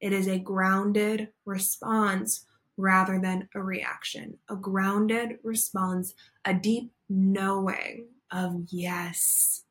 It 0.00 0.12
is 0.12 0.26
a 0.26 0.40
grounded 0.40 1.28
response 1.44 2.46
rather 2.76 3.20
than 3.20 3.48
a 3.54 3.62
reaction. 3.62 4.38
A 4.48 4.56
grounded 4.56 5.38
response, 5.44 6.14
a 6.44 6.52
deep 6.52 6.90
knowing 7.08 8.08
of 8.32 8.62
yes, 8.72 9.62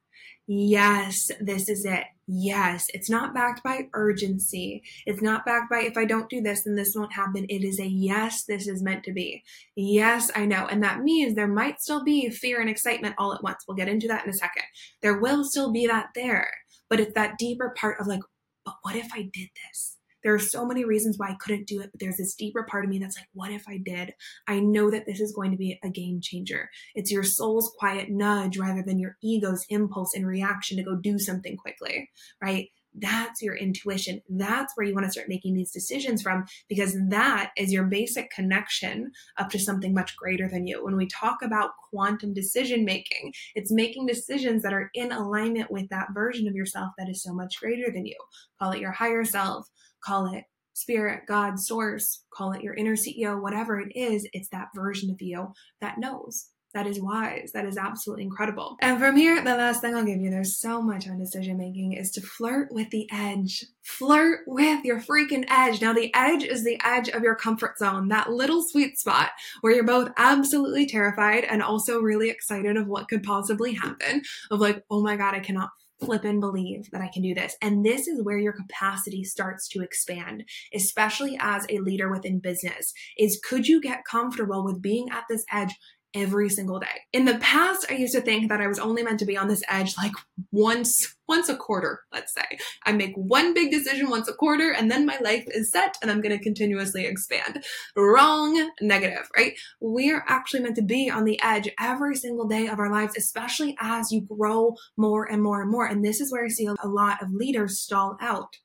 yes, 0.47 1.29
this 1.41 1.67
is 1.67 1.83
it. 1.83 2.05
Yes, 2.29 2.87
it's 2.93 3.09
not 3.09 3.33
backed 3.33 3.63
by 3.63 3.87
urgency. 3.93 4.83
It's 5.05 5.21
not 5.21 5.45
backed 5.45 5.69
by 5.69 5.79
if 5.79 5.97
I 5.97 6.03
don't 6.03 6.29
do 6.29 6.41
this, 6.41 6.63
then 6.63 6.75
this 6.75 6.93
won't 6.93 7.13
happen. 7.13 7.45
It 7.47 7.63
is 7.63 7.79
a 7.79 7.85
yes, 7.87 8.43
this 8.43 8.67
is 8.67 8.83
meant 8.83 9.05
to 9.05 9.13
be. 9.13 9.43
Yes, 9.75 10.29
I 10.35 10.45
know. 10.45 10.67
And 10.67 10.83
that 10.83 11.01
means 11.01 11.35
there 11.35 11.47
might 11.47 11.81
still 11.81 12.03
be 12.03 12.29
fear 12.29 12.59
and 12.59 12.69
excitement 12.69 13.15
all 13.17 13.33
at 13.33 13.43
once. 13.43 13.63
We'll 13.65 13.77
get 13.77 13.87
into 13.87 14.09
that 14.09 14.25
in 14.25 14.29
a 14.29 14.33
second. 14.33 14.63
There 15.01 15.19
will 15.19 15.45
still 15.45 15.71
be 15.71 15.87
that 15.87 16.09
there, 16.15 16.51
but 16.89 16.99
it's 16.99 17.13
that 17.13 17.37
deeper 17.37 17.73
part 17.77 17.99
of 18.01 18.07
like, 18.07 18.21
but 18.65 18.75
what 18.81 18.97
if 18.97 19.07
I 19.13 19.21
did 19.21 19.49
this? 19.69 19.96
There 20.27 20.35
are 20.35 20.39
so 20.39 20.65
many 20.65 20.83
reasons 20.83 21.17
why 21.17 21.29
I 21.29 21.37
couldn't 21.39 21.67
do 21.67 21.79
it, 21.79 21.89
but 21.89 22.01
there's 22.01 22.17
this 22.17 22.35
deeper 22.35 22.63
part 22.63 22.83
of 22.83 22.89
me 22.89 22.99
that's 22.99 23.15
like, 23.15 23.29
what 23.31 23.49
if 23.49 23.63
I 23.65 23.77
did? 23.77 24.13
I 24.45 24.59
know 24.59 24.91
that 24.91 25.05
this 25.05 25.21
is 25.21 25.31
going 25.31 25.51
to 25.51 25.57
be 25.57 25.79
a 25.85 25.89
game 25.89 26.19
changer. 26.21 26.69
It's 26.95 27.13
your 27.13 27.23
soul's 27.23 27.73
quiet 27.79 28.09
nudge 28.09 28.57
rather 28.57 28.83
than 28.83 28.99
your 28.99 29.15
ego's 29.23 29.65
impulse 29.69 30.13
and 30.13 30.27
reaction 30.27 30.75
to 30.75 30.83
go 30.83 30.97
do 30.97 31.17
something 31.17 31.55
quickly, 31.55 32.09
right? 32.41 32.67
That's 32.93 33.41
your 33.41 33.55
intuition. 33.55 34.21
That's 34.27 34.73
where 34.75 34.85
you 34.85 34.93
want 34.93 35.05
to 35.05 35.11
start 35.11 35.29
making 35.29 35.53
these 35.53 35.71
decisions 35.71 36.21
from 36.21 36.45
because 36.67 36.97
that 37.09 37.51
is 37.55 37.71
your 37.71 37.85
basic 37.85 38.29
connection 38.29 39.11
up 39.37 39.49
to 39.51 39.59
something 39.59 39.93
much 39.93 40.17
greater 40.17 40.49
than 40.49 40.67
you. 40.67 40.83
When 40.83 40.97
we 40.97 41.07
talk 41.07 41.37
about 41.41 41.71
quantum 41.89 42.33
decision 42.33 42.83
making, 42.83 43.33
it's 43.55 43.71
making 43.71 44.07
decisions 44.07 44.63
that 44.63 44.73
are 44.73 44.89
in 44.93 45.13
alignment 45.13 45.71
with 45.71 45.87
that 45.89 46.07
version 46.13 46.49
of 46.49 46.55
yourself 46.55 46.91
that 46.97 47.07
is 47.07 47.23
so 47.23 47.33
much 47.33 47.61
greater 47.61 47.91
than 47.93 48.05
you. 48.05 48.17
Call 48.59 48.71
it 48.71 48.81
your 48.81 48.91
higher 48.91 49.23
self, 49.23 49.69
call 50.03 50.33
it 50.33 50.45
spirit, 50.73 51.21
God, 51.27 51.59
source, 51.59 52.23
call 52.31 52.51
it 52.51 52.61
your 52.61 52.75
inner 52.75 52.95
CEO, 52.95 53.41
whatever 53.41 53.79
it 53.79 53.91
is, 53.95 54.27
it's 54.33 54.49
that 54.49 54.67
version 54.75 55.09
of 55.09 55.21
you 55.21 55.53
that 55.81 55.97
knows. 55.97 56.49
That 56.73 56.85
is 56.85 57.01
wise. 57.01 57.51
That 57.53 57.65
is 57.65 57.77
absolutely 57.77 58.25
incredible. 58.25 58.77
And 58.81 58.99
from 58.99 59.15
here, 59.15 59.41
the 59.41 59.55
last 59.55 59.81
thing 59.81 59.95
I'll 59.95 60.05
give 60.05 60.19
you, 60.19 60.29
there's 60.29 60.59
so 60.59 60.81
much 60.81 61.07
on 61.07 61.17
decision 61.17 61.57
making, 61.57 61.93
is 61.93 62.11
to 62.11 62.21
flirt 62.21 62.71
with 62.71 62.89
the 62.91 63.07
edge. 63.11 63.65
Flirt 63.81 64.41
with 64.45 64.83
your 64.83 64.99
freaking 64.99 65.45
edge. 65.49 65.81
Now, 65.81 65.93
the 65.93 66.13
edge 66.13 66.43
is 66.43 66.63
the 66.63 66.79
edge 66.83 67.09
of 67.09 67.23
your 67.23 67.35
comfort 67.35 67.79
zone, 67.79 68.09
that 68.09 68.31
little 68.31 68.61
sweet 68.61 68.99
spot 68.99 69.31
where 69.61 69.73
you're 69.73 69.85
both 69.85 70.11
absolutely 70.17 70.85
terrified 70.85 71.45
and 71.45 71.63
also 71.63 71.99
really 71.99 72.29
excited 72.29 72.77
of 72.77 72.87
what 72.87 73.07
could 73.07 73.23
possibly 73.23 73.73
happen. 73.73 74.21
Of 74.51 74.59
like, 74.59 74.83
oh 74.91 75.01
my 75.01 75.15
God, 75.15 75.33
I 75.33 75.39
cannot 75.39 75.69
flip 75.99 76.23
and 76.23 76.39
believe 76.39 76.89
that 76.91 77.01
I 77.01 77.09
can 77.13 77.21
do 77.21 77.33
this. 77.33 77.55
And 77.61 77.85
this 77.85 78.07
is 78.07 78.23
where 78.23 78.37
your 78.37 78.53
capacity 78.53 79.23
starts 79.23 79.67
to 79.69 79.81
expand, 79.81 80.43
especially 80.73 81.37
as 81.39 81.65
a 81.69 81.79
leader 81.79 82.11
within 82.11 82.39
business. 82.39 82.93
Is 83.17 83.39
could 83.43 83.67
you 83.67 83.81
get 83.81 84.05
comfortable 84.05 84.63
with 84.63 84.81
being 84.81 85.09
at 85.11 85.23
this 85.29 85.43
edge 85.51 85.75
every 86.13 86.49
single 86.49 86.79
day. 86.79 86.87
In 87.13 87.25
the 87.25 87.37
past, 87.37 87.85
I 87.89 87.93
used 87.93 88.13
to 88.13 88.21
think 88.21 88.49
that 88.49 88.61
I 88.61 88.67
was 88.67 88.79
only 88.79 89.03
meant 89.03 89.19
to 89.19 89.25
be 89.25 89.37
on 89.37 89.47
this 89.47 89.63
edge 89.69 89.95
like 89.97 90.13
once 90.51 91.15
once 91.27 91.49
a 91.49 91.55
quarter, 91.55 92.01
let's 92.13 92.33
say. 92.33 92.57
I 92.85 92.93
make 92.93 93.13
one 93.15 93.53
big 93.53 93.69
decision 93.69 94.09
once 94.09 94.29
a 94.29 94.33
quarter 94.33 94.71
and 94.71 94.89
then 94.89 95.05
my 95.05 95.17
life 95.19 95.43
is 95.47 95.71
set 95.71 95.97
and 96.01 96.09
I'm 96.09 96.21
going 96.21 96.37
to 96.37 96.43
continuously 96.43 97.05
expand. 97.05 97.65
Wrong, 97.97 98.71
negative, 98.79 99.29
right? 99.35 99.53
We're 99.81 100.23
actually 100.27 100.61
meant 100.61 100.77
to 100.77 100.81
be 100.81 101.09
on 101.09 101.25
the 101.25 101.39
edge 101.43 101.69
every 101.79 102.15
single 102.15 102.47
day 102.47 102.67
of 102.67 102.79
our 102.79 102.89
lives, 102.89 103.17
especially 103.17 103.75
as 103.81 104.11
you 104.11 104.21
grow 104.21 104.75
more 104.95 105.29
and 105.29 105.43
more 105.43 105.61
and 105.61 105.69
more. 105.69 105.85
And 105.85 106.03
this 106.03 106.21
is 106.21 106.31
where 106.31 106.45
I 106.45 106.47
see 106.47 106.65
a 106.65 106.87
lot 106.87 107.21
of 107.21 107.33
leaders 107.33 107.79
stall 107.79 108.17
out 108.21 108.55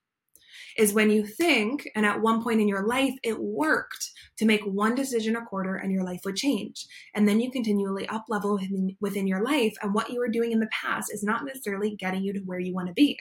is 0.77 0.93
when 0.93 1.11
you 1.11 1.27
think, 1.27 1.89
and 1.95 2.07
at 2.07 2.21
one 2.21 2.43
point 2.43 2.61
in 2.61 2.69
your 2.69 2.87
life, 2.87 3.15
it 3.23 3.39
worked 3.39 4.11
to 4.39 4.45
make 4.45 4.63
one 4.63 4.95
decision 4.95 5.37
a 5.37 5.45
quarter 5.45 5.77
and 5.77 5.93
your 5.93 6.05
life 6.05 6.21
would 6.25 6.37
change. 6.37 6.87
And 7.15 7.29
then 7.29 7.41
you 7.41 7.51
continually 7.51 8.09
up 8.09 8.25
level 8.29 8.55
within, 8.55 8.97
within 9.01 9.27
your 9.27 9.43
life. 9.43 9.75
And 9.83 9.95
what 9.95 10.11
you 10.11 10.19
were 10.19 10.29
doing 10.29 10.53
in 10.53 10.61
the 10.61 10.71
past 10.73 11.13
is 11.13 11.23
not 11.23 11.45
necessarily 11.45 11.97
getting 11.97 12.23
you 12.23 12.33
to 12.33 12.41
where 12.41 12.61
you 12.61 12.75
want 12.75 12.89
to 12.89 12.95
be. 12.95 13.19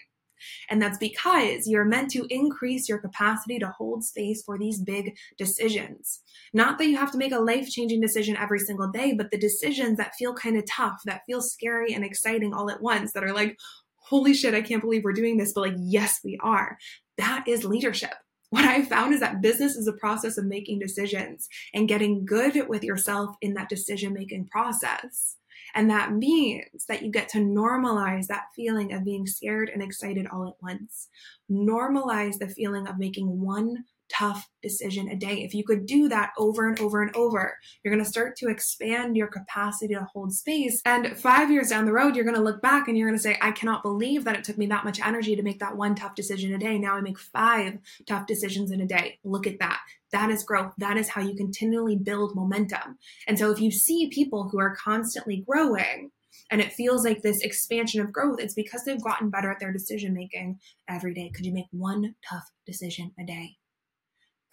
And 0.69 0.81
that's 0.81 0.97
because 0.97 1.67
you're 1.67 1.85
meant 1.85 2.09
to 2.11 2.25
increase 2.29 2.89
your 2.89 2.97
capacity 2.97 3.59
to 3.59 3.73
hold 3.77 4.03
space 4.03 4.41
for 4.43 4.57
these 4.57 4.81
big 4.81 5.15
decisions. 5.37 6.21
Not 6.53 6.77
that 6.77 6.87
you 6.87 6.97
have 6.97 7.11
to 7.11 7.17
make 7.17 7.31
a 7.31 7.39
life 7.39 7.69
changing 7.69 8.01
decision 8.01 8.35
every 8.37 8.59
single 8.59 8.89
day, 8.89 9.13
but 9.13 9.31
the 9.31 9.37
decisions 9.37 9.97
that 9.97 10.15
feel 10.17 10.33
kind 10.33 10.57
of 10.57 10.65
tough, 10.65 11.01
that 11.05 11.21
feel 11.25 11.41
scary 11.41 11.93
and 11.93 12.03
exciting 12.03 12.53
all 12.53 12.69
at 12.69 12.81
once, 12.81 13.13
that 13.13 13.23
are 13.23 13.33
like, 13.33 13.57
holy 14.01 14.33
shit, 14.33 14.53
I 14.53 14.61
can't 14.61 14.81
believe 14.81 15.03
we're 15.03 15.13
doing 15.13 15.37
this, 15.37 15.53
but 15.53 15.61
like, 15.61 15.75
yes, 15.77 16.19
we 16.23 16.37
are. 16.41 16.77
That 17.17 17.45
is 17.47 17.63
leadership. 17.63 18.13
What 18.49 18.65
I 18.65 18.83
found 18.83 19.13
is 19.13 19.21
that 19.21 19.41
business 19.41 19.77
is 19.77 19.87
a 19.87 19.93
process 19.93 20.37
of 20.37 20.45
making 20.45 20.79
decisions 20.79 21.47
and 21.73 21.87
getting 21.87 22.25
good 22.25 22.67
with 22.67 22.83
yourself 22.83 23.35
in 23.41 23.53
that 23.53 23.69
decision 23.69 24.13
making 24.13 24.47
process. 24.47 25.37
And 25.73 25.89
that 25.89 26.11
means 26.11 26.85
that 26.89 27.01
you 27.01 27.11
get 27.11 27.29
to 27.29 27.37
normalize 27.37 28.27
that 28.27 28.47
feeling 28.53 28.91
of 28.91 29.05
being 29.05 29.25
scared 29.25 29.69
and 29.69 29.81
excited 29.81 30.27
all 30.27 30.47
at 30.47 30.61
once. 30.61 31.07
Normalize 31.49 32.39
the 32.39 32.49
feeling 32.49 32.87
of 32.87 32.99
making 32.99 33.39
one 33.39 33.85
tough 34.11 34.49
decision 34.61 35.09
a 35.09 35.15
day. 35.15 35.43
If 35.43 35.53
you 35.53 35.63
could 35.63 35.85
do 35.85 36.09
that 36.09 36.31
over 36.37 36.67
and 36.67 36.79
over 36.79 37.01
and 37.01 37.15
over, 37.15 37.57
you're 37.83 37.93
going 37.93 38.03
to 38.03 38.09
start 38.09 38.35
to 38.37 38.49
expand 38.49 39.17
your 39.17 39.27
capacity 39.27 39.93
to 39.93 40.07
hold 40.13 40.33
space. 40.33 40.81
And 40.85 41.17
five 41.17 41.51
years 41.51 41.69
down 41.69 41.85
the 41.85 41.93
road, 41.93 42.15
you're 42.15 42.25
going 42.25 42.35
to 42.35 42.41
look 42.41 42.61
back 42.61 42.87
and 42.87 42.97
you're 42.97 43.07
going 43.07 43.17
to 43.17 43.23
say, 43.23 43.37
I 43.41 43.51
cannot 43.51 43.83
believe 43.83 44.23
that 44.25 44.35
it 44.35 44.43
took 44.43 44.57
me 44.57 44.67
that 44.67 44.85
much 44.85 44.99
energy 44.99 45.35
to 45.35 45.43
make 45.43 45.59
that 45.59 45.77
one 45.77 45.95
tough 45.95 46.15
decision 46.15 46.53
a 46.53 46.57
day. 46.57 46.77
Now 46.77 46.95
I 46.95 47.01
make 47.01 47.19
five 47.19 47.77
tough 48.07 48.27
decisions 48.27 48.71
in 48.71 48.81
a 48.81 48.87
day. 48.87 49.19
Look 49.23 49.47
at 49.47 49.59
that. 49.59 49.79
That 50.11 50.29
is 50.29 50.43
growth. 50.43 50.73
That 50.77 50.97
is 50.97 51.09
how 51.09 51.21
you 51.21 51.35
continually 51.35 51.95
build 51.95 52.35
momentum. 52.35 52.97
And 53.27 53.39
so 53.39 53.51
if 53.51 53.61
you 53.61 53.71
see 53.71 54.09
people 54.13 54.49
who 54.49 54.59
are 54.59 54.75
constantly 54.75 55.43
growing, 55.47 56.11
and 56.49 56.59
it 56.59 56.73
feels 56.73 57.05
like 57.05 57.21
this 57.21 57.41
expansion 57.41 58.01
of 58.01 58.11
growth, 58.11 58.39
it's 58.39 58.53
because 58.53 58.83
they've 58.83 59.01
gotten 59.01 59.29
better 59.29 59.49
at 59.49 59.59
their 59.59 59.71
decision 59.71 60.13
making 60.13 60.59
every 60.89 61.13
day. 61.13 61.31
Could 61.33 61.45
you 61.45 61.53
make 61.53 61.67
one 61.71 62.15
tough 62.29 62.49
decision 62.65 63.11
a 63.19 63.25
day? 63.25 63.57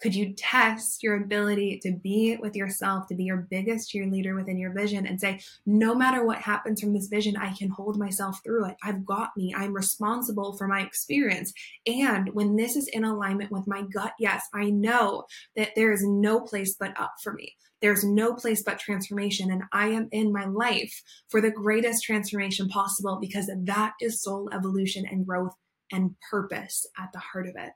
Could 0.01 0.15
you 0.15 0.33
test 0.33 1.03
your 1.03 1.17
ability 1.17 1.79
to 1.83 1.91
be 1.91 2.37
with 2.37 2.55
yourself, 2.55 3.07
to 3.07 3.15
be 3.15 3.25
your 3.25 3.47
biggest 3.49 3.91
cheerleader 3.91 4.35
within 4.35 4.57
your 4.57 4.71
vision 4.71 5.05
and 5.05 5.19
say, 5.19 5.41
no 5.65 5.93
matter 5.93 6.25
what 6.25 6.39
happens 6.39 6.79
from 6.79 6.93
this 6.93 7.07
vision, 7.07 7.35
I 7.35 7.53
can 7.53 7.69
hold 7.69 7.99
myself 7.99 8.39
through 8.43 8.65
it. 8.65 8.77
I've 8.81 9.05
got 9.05 9.31
me. 9.35 9.53
I'm 9.55 9.73
responsible 9.73 10.55
for 10.57 10.67
my 10.67 10.81
experience. 10.81 11.53
And 11.85 12.29
when 12.33 12.55
this 12.55 12.75
is 12.75 12.87
in 12.87 13.03
alignment 13.03 13.51
with 13.51 13.67
my 13.67 13.83
gut, 13.93 14.13
yes, 14.19 14.43
I 14.53 14.69
know 14.69 15.25
that 15.55 15.71
there 15.75 15.91
is 15.91 16.03
no 16.03 16.41
place 16.41 16.75
but 16.79 16.99
up 16.99 17.15
for 17.21 17.33
me. 17.33 17.55
There's 17.81 18.03
no 18.03 18.33
place 18.33 18.63
but 18.63 18.79
transformation. 18.79 19.51
And 19.51 19.63
I 19.73 19.87
am 19.87 20.09
in 20.11 20.31
my 20.31 20.45
life 20.45 21.01
for 21.29 21.41
the 21.41 21.51
greatest 21.51 22.03
transformation 22.03 22.69
possible 22.69 23.17
because 23.21 23.49
that 23.65 23.93
is 24.01 24.21
soul 24.21 24.49
evolution 24.53 25.05
and 25.09 25.25
growth 25.25 25.53
and 25.91 26.15
purpose 26.29 26.85
at 26.97 27.09
the 27.13 27.19
heart 27.19 27.47
of 27.47 27.55
it 27.57 27.71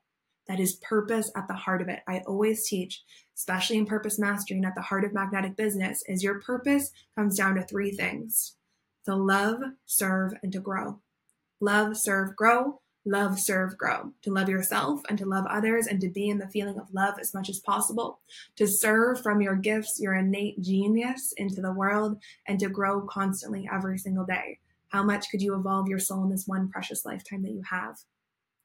that 0.47 0.59
is 0.59 0.75
purpose 0.75 1.31
at 1.35 1.47
the 1.47 1.53
heart 1.53 1.81
of 1.81 1.89
it. 1.89 2.01
I 2.07 2.19
always 2.27 2.67
teach, 2.67 3.03
especially 3.35 3.77
in 3.77 3.85
purpose 3.85 4.19
mastery 4.19 4.57
and 4.57 4.65
at 4.65 4.75
the 4.75 4.81
heart 4.81 5.05
of 5.05 5.13
magnetic 5.13 5.55
business, 5.55 6.03
is 6.07 6.23
your 6.23 6.41
purpose 6.41 6.91
comes 7.15 7.37
down 7.37 7.55
to 7.55 7.63
three 7.63 7.91
things 7.91 8.55
to 9.05 9.15
love, 9.15 9.59
serve, 9.85 10.33
and 10.43 10.51
to 10.53 10.59
grow. 10.59 10.99
Love, 11.59 11.97
serve, 11.97 12.35
grow. 12.35 12.79
Love, 13.05 13.37
serve, 13.37 13.77
grow. 13.77 14.13
To 14.21 14.31
love 14.31 14.47
yourself 14.47 15.01
and 15.09 15.17
to 15.17 15.25
love 15.25 15.45
others 15.49 15.87
and 15.87 15.99
to 15.99 16.09
be 16.09 16.29
in 16.29 16.37
the 16.37 16.47
feeling 16.47 16.79
of 16.79 16.93
love 16.93 17.15
as 17.19 17.33
much 17.33 17.49
as 17.49 17.59
possible. 17.59 18.21
To 18.55 18.65
serve 18.65 19.21
from 19.21 19.41
your 19.41 19.55
gifts, 19.55 19.99
your 19.99 20.13
innate 20.13 20.61
genius 20.61 21.33
into 21.35 21.61
the 21.61 21.73
world 21.73 22.17
and 22.47 22.57
to 22.59 22.69
grow 22.69 23.01
constantly 23.01 23.67
every 23.71 23.97
single 23.97 24.25
day. 24.25 24.59
How 24.87 25.03
much 25.03 25.29
could 25.29 25.41
you 25.41 25.55
evolve 25.55 25.89
your 25.89 25.99
soul 25.99 26.23
in 26.23 26.29
this 26.29 26.47
one 26.47 26.69
precious 26.69 27.03
lifetime 27.03 27.41
that 27.43 27.51
you 27.51 27.63
have? 27.69 27.97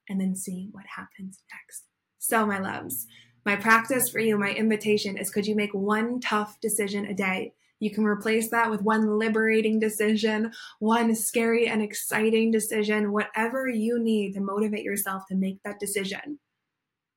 And 0.09 0.19
then 0.19 0.35
see 0.35 0.69
what 0.71 0.85
happens 0.85 1.41
next. 1.53 1.85
So, 2.17 2.45
my 2.45 2.59
loves, 2.59 3.07
my 3.45 3.55
practice 3.55 4.09
for 4.09 4.19
you, 4.19 4.37
my 4.37 4.51
invitation 4.51 5.17
is 5.17 5.29
could 5.29 5.47
you 5.47 5.55
make 5.55 5.73
one 5.73 6.19
tough 6.19 6.59
decision 6.59 7.05
a 7.05 7.13
day? 7.13 7.53
You 7.79 7.91
can 7.91 8.03
replace 8.03 8.49
that 8.49 8.69
with 8.69 8.81
one 8.81 9.17
liberating 9.17 9.79
decision, 9.79 10.51
one 10.79 11.15
scary 11.15 11.67
and 11.67 11.81
exciting 11.81 12.51
decision, 12.51 13.13
whatever 13.13 13.69
you 13.69 13.99
need 13.99 14.33
to 14.33 14.41
motivate 14.41 14.83
yourself 14.83 15.23
to 15.29 15.35
make 15.35 15.63
that 15.63 15.79
decision. 15.79 16.39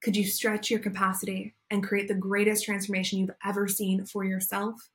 Could 0.03 0.17
you 0.17 0.25
stretch 0.25 0.71
your 0.71 0.81
capacity 0.81 1.55
and 1.71 1.83
create 1.83 2.07
the 2.07 2.15
greatest 2.15 2.65
transformation 2.65 3.19
you've 3.19 3.31
ever 3.45 3.67
seen 3.67 4.05
for 4.07 4.25
yourself 4.25 4.89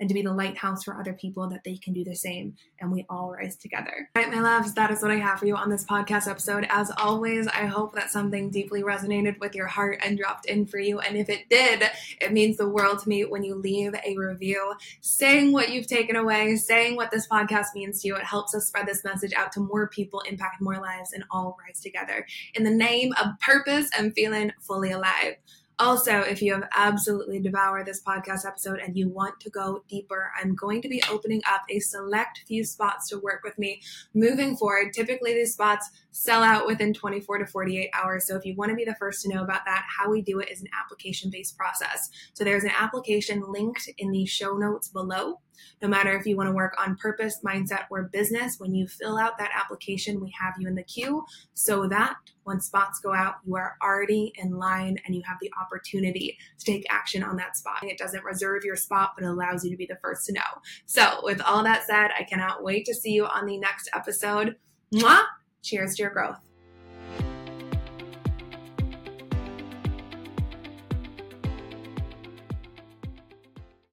and 0.00 0.08
to 0.08 0.14
be 0.14 0.22
the 0.22 0.32
lighthouse 0.32 0.82
for 0.82 0.98
other 0.98 1.12
people 1.12 1.48
that 1.50 1.62
they 1.64 1.76
can 1.76 1.92
do 1.92 2.02
the 2.02 2.16
same 2.16 2.54
and 2.80 2.90
we 2.90 3.06
all 3.08 3.30
rise 3.30 3.56
together. 3.56 4.08
All 4.16 4.22
right, 4.22 4.32
my 4.32 4.40
loves, 4.40 4.74
that 4.74 4.90
is 4.90 5.02
what 5.02 5.10
I 5.10 5.16
have 5.16 5.38
for 5.38 5.46
you 5.46 5.54
on 5.54 5.68
this 5.68 5.84
podcast 5.84 6.28
episode. 6.28 6.66
As 6.70 6.90
always, 6.96 7.46
I 7.46 7.66
hope 7.66 7.94
that 7.94 8.10
something 8.10 8.50
deeply 8.50 8.82
resonated 8.82 9.38
with 9.38 9.54
your 9.54 9.66
heart 9.66 10.00
and 10.02 10.16
dropped 10.16 10.46
in 10.46 10.66
for 10.66 10.78
you. 10.78 11.00
And 11.00 11.16
if 11.16 11.28
it 11.28 11.48
did, 11.50 11.84
it 12.20 12.32
means 12.32 12.56
the 12.56 12.68
world 12.68 13.00
to 13.00 13.08
me 13.08 13.24
when 13.24 13.44
you 13.44 13.54
leave 13.54 13.92
a 14.04 14.16
review 14.16 14.74
saying 15.02 15.52
what 15.52 15.70
you've 15.70 15.86
taken 15.86 16.16
away, 16.16 16.56
saying 16.56 16.96
what 16.96 17.10
this 17.10 17.28
podcast 17.28 17.66
means 17.74 18.00
to 18.00 18.08
you. 18.08 18.16
It 18.16 18.24
helps 18.24 18.54
us 18.54 18.66
spread 18.66 18.86
this 18.86 19.04
message 19.04 19.34
out 19.34 19.52
to 19.52 19.60
more 19.60 19.88
people, 19.88 20.20
impact 20.20 20.62
more 20.62 20.80
lives, 20.80 21.12
and 21.12 21.24
all 21.30 21.56
rise 21.66 21.80
together. 21.80 22.26
In 22.54 22.64
the 22.64 22.70
name 22.70 23.12
of 23.22 23.38
purpose 23.40 23.90
and 23.96 24.14
feeling 24.14 24.52
fully 24.60 24.92
alive. 24.92 25.36
Also, 25.80 26.20
if 26.20 26.42
you 26.42 26.52
have 26.52 26.68
absolutely 26.76 27.40
devoured 27.40 27.86
this 27.86 28.02
podcast 28.02 28.46
episode 28.46 28.80
and 28.80 28.98
you 28.98 29.08
want 29.08 29.40
to 29.40 29.48
go 29.48 29.82
deeper, 29.88 30.30
I'm 30.38 30.54
going 30.54 30.82
to 30.82 30.90
be 30.90 31.02
opening 31.10 31.40
up 31.50 31.62
a 31.70 31.80
select 31.80 32.42
few 32.46 32.64
spots 32.64 33.08
to 33.08 33.18
work 33.18 33.40
with 33.42 33.58
me 33.58 33.80
moving 34.12 34.58
forward. 34.58 34.92
Typically, 34.92 35.32
these 35.32 35.54
spots 35.54 35.88
sell 36.12 36.42
out 36.42 36.66
within 36.66 36.92
24 36.92 37.38
to 37.38 37.46
48 37.46 37.90
hours. 37.94 38.26
So, 38.26 38.36
if 38.36 38.44
you 38.44 38.54
want 38.56 38.70
to 38.70 38.76
be 38.76 38.84
the 38.84 38.96
first 38.96 39.22
to 39.22 39.28
know 39.34 39.42
about 39.42 39.64
that, 39.66 39.84
how 39.98 40.10
we 40.10 40.22
do 40.22 40.40
it 40.40 40.50
is 40.50 40.60
an 40.60 40.68
application 40.78 41.30
based 41.30 41.56
process. 41.56 42.10
So, 42.34 42.44
there's 42.44 42.64
an 42.64 42.72
application 42.78 43.42
linked 43.46 43.88
in 43.98 44.10
the 44.10 44.26
show 44.26 44.56
notes 44.56 44.88
below. 44.88 45.40
No 45.82 45.88
matter 45.88 46.16
if 46.16 46.26
you 46.26 46.36
want 46.36 46.48
to 46.48 46.54
work 46.54 46.74
on 46.78 46.96
purpose, 46.96 47.40
mindset, 47.44 47.84
or 47.90 48.04
business, 48.04 48.56
when 48.58 48.74
you 48.74 48.86
fill 48.86 49.18
out 49.18 49.38
that 49.38 49.50
application, 49.54 50.20
we 50.20 50.32
have 50.40 50.54
you 50.58 50.68
in 50.68 50.74
the 50.74 50.82
queue 50.82 51.24
so 51.54 51.86
that 51.88 52.16
when 52.44 52.60
spots 52.60 53.00
go 53.00 53.12
out, 53.12 53.34
you 53.44 53.56
are 53.56 53.76
already 53.82 54.32
in 54.36 54.52
line 54.56 54.98
and 55.04 55.14
you 55.14 55.22
have 55.26 55.38
the 55.40 55.50
opportunity 55.60 56.36
to 56.58 56.64
take 56.64 56.84
action 56.90 57.22
on 57.22 57.36
that 57.36 57.56
spot. 57.56 57.82
It 57.82 57.98
doesn't 57.98 58.24
reserve 58.24 58.64
your 58.64 58.76
spot, 58.76 59.12
but 59.16 59.24
it 59.24 59.28
allows 59.28 59.64
you 59.64 59.70
to 59.70 59.76
be 59.76 59.86
the 59.86 59.98
first 60.02 60.26
to 60.26 60.32
know. 60.32 60.40
So, 60.86 61.20
with 61.22 61.40
all 61.40 61.62
that 61.64 61.84
said, 61.84 62.10
I 62.18 62.24
cannot 62.24 62.62
wait 62.62 62.86
to 62.86 62.94
see 62.94 63.10
you 63.10 63.26
on 63.26 63.46
the 63.46 63.58
next 63.58 63.90
episode. 63.94 64.56
Mwah! 64.94 65.24
Cheers 65.62 65.96
to 65.96 66.02
your 66.02 66.10
growth. 66.10 66.38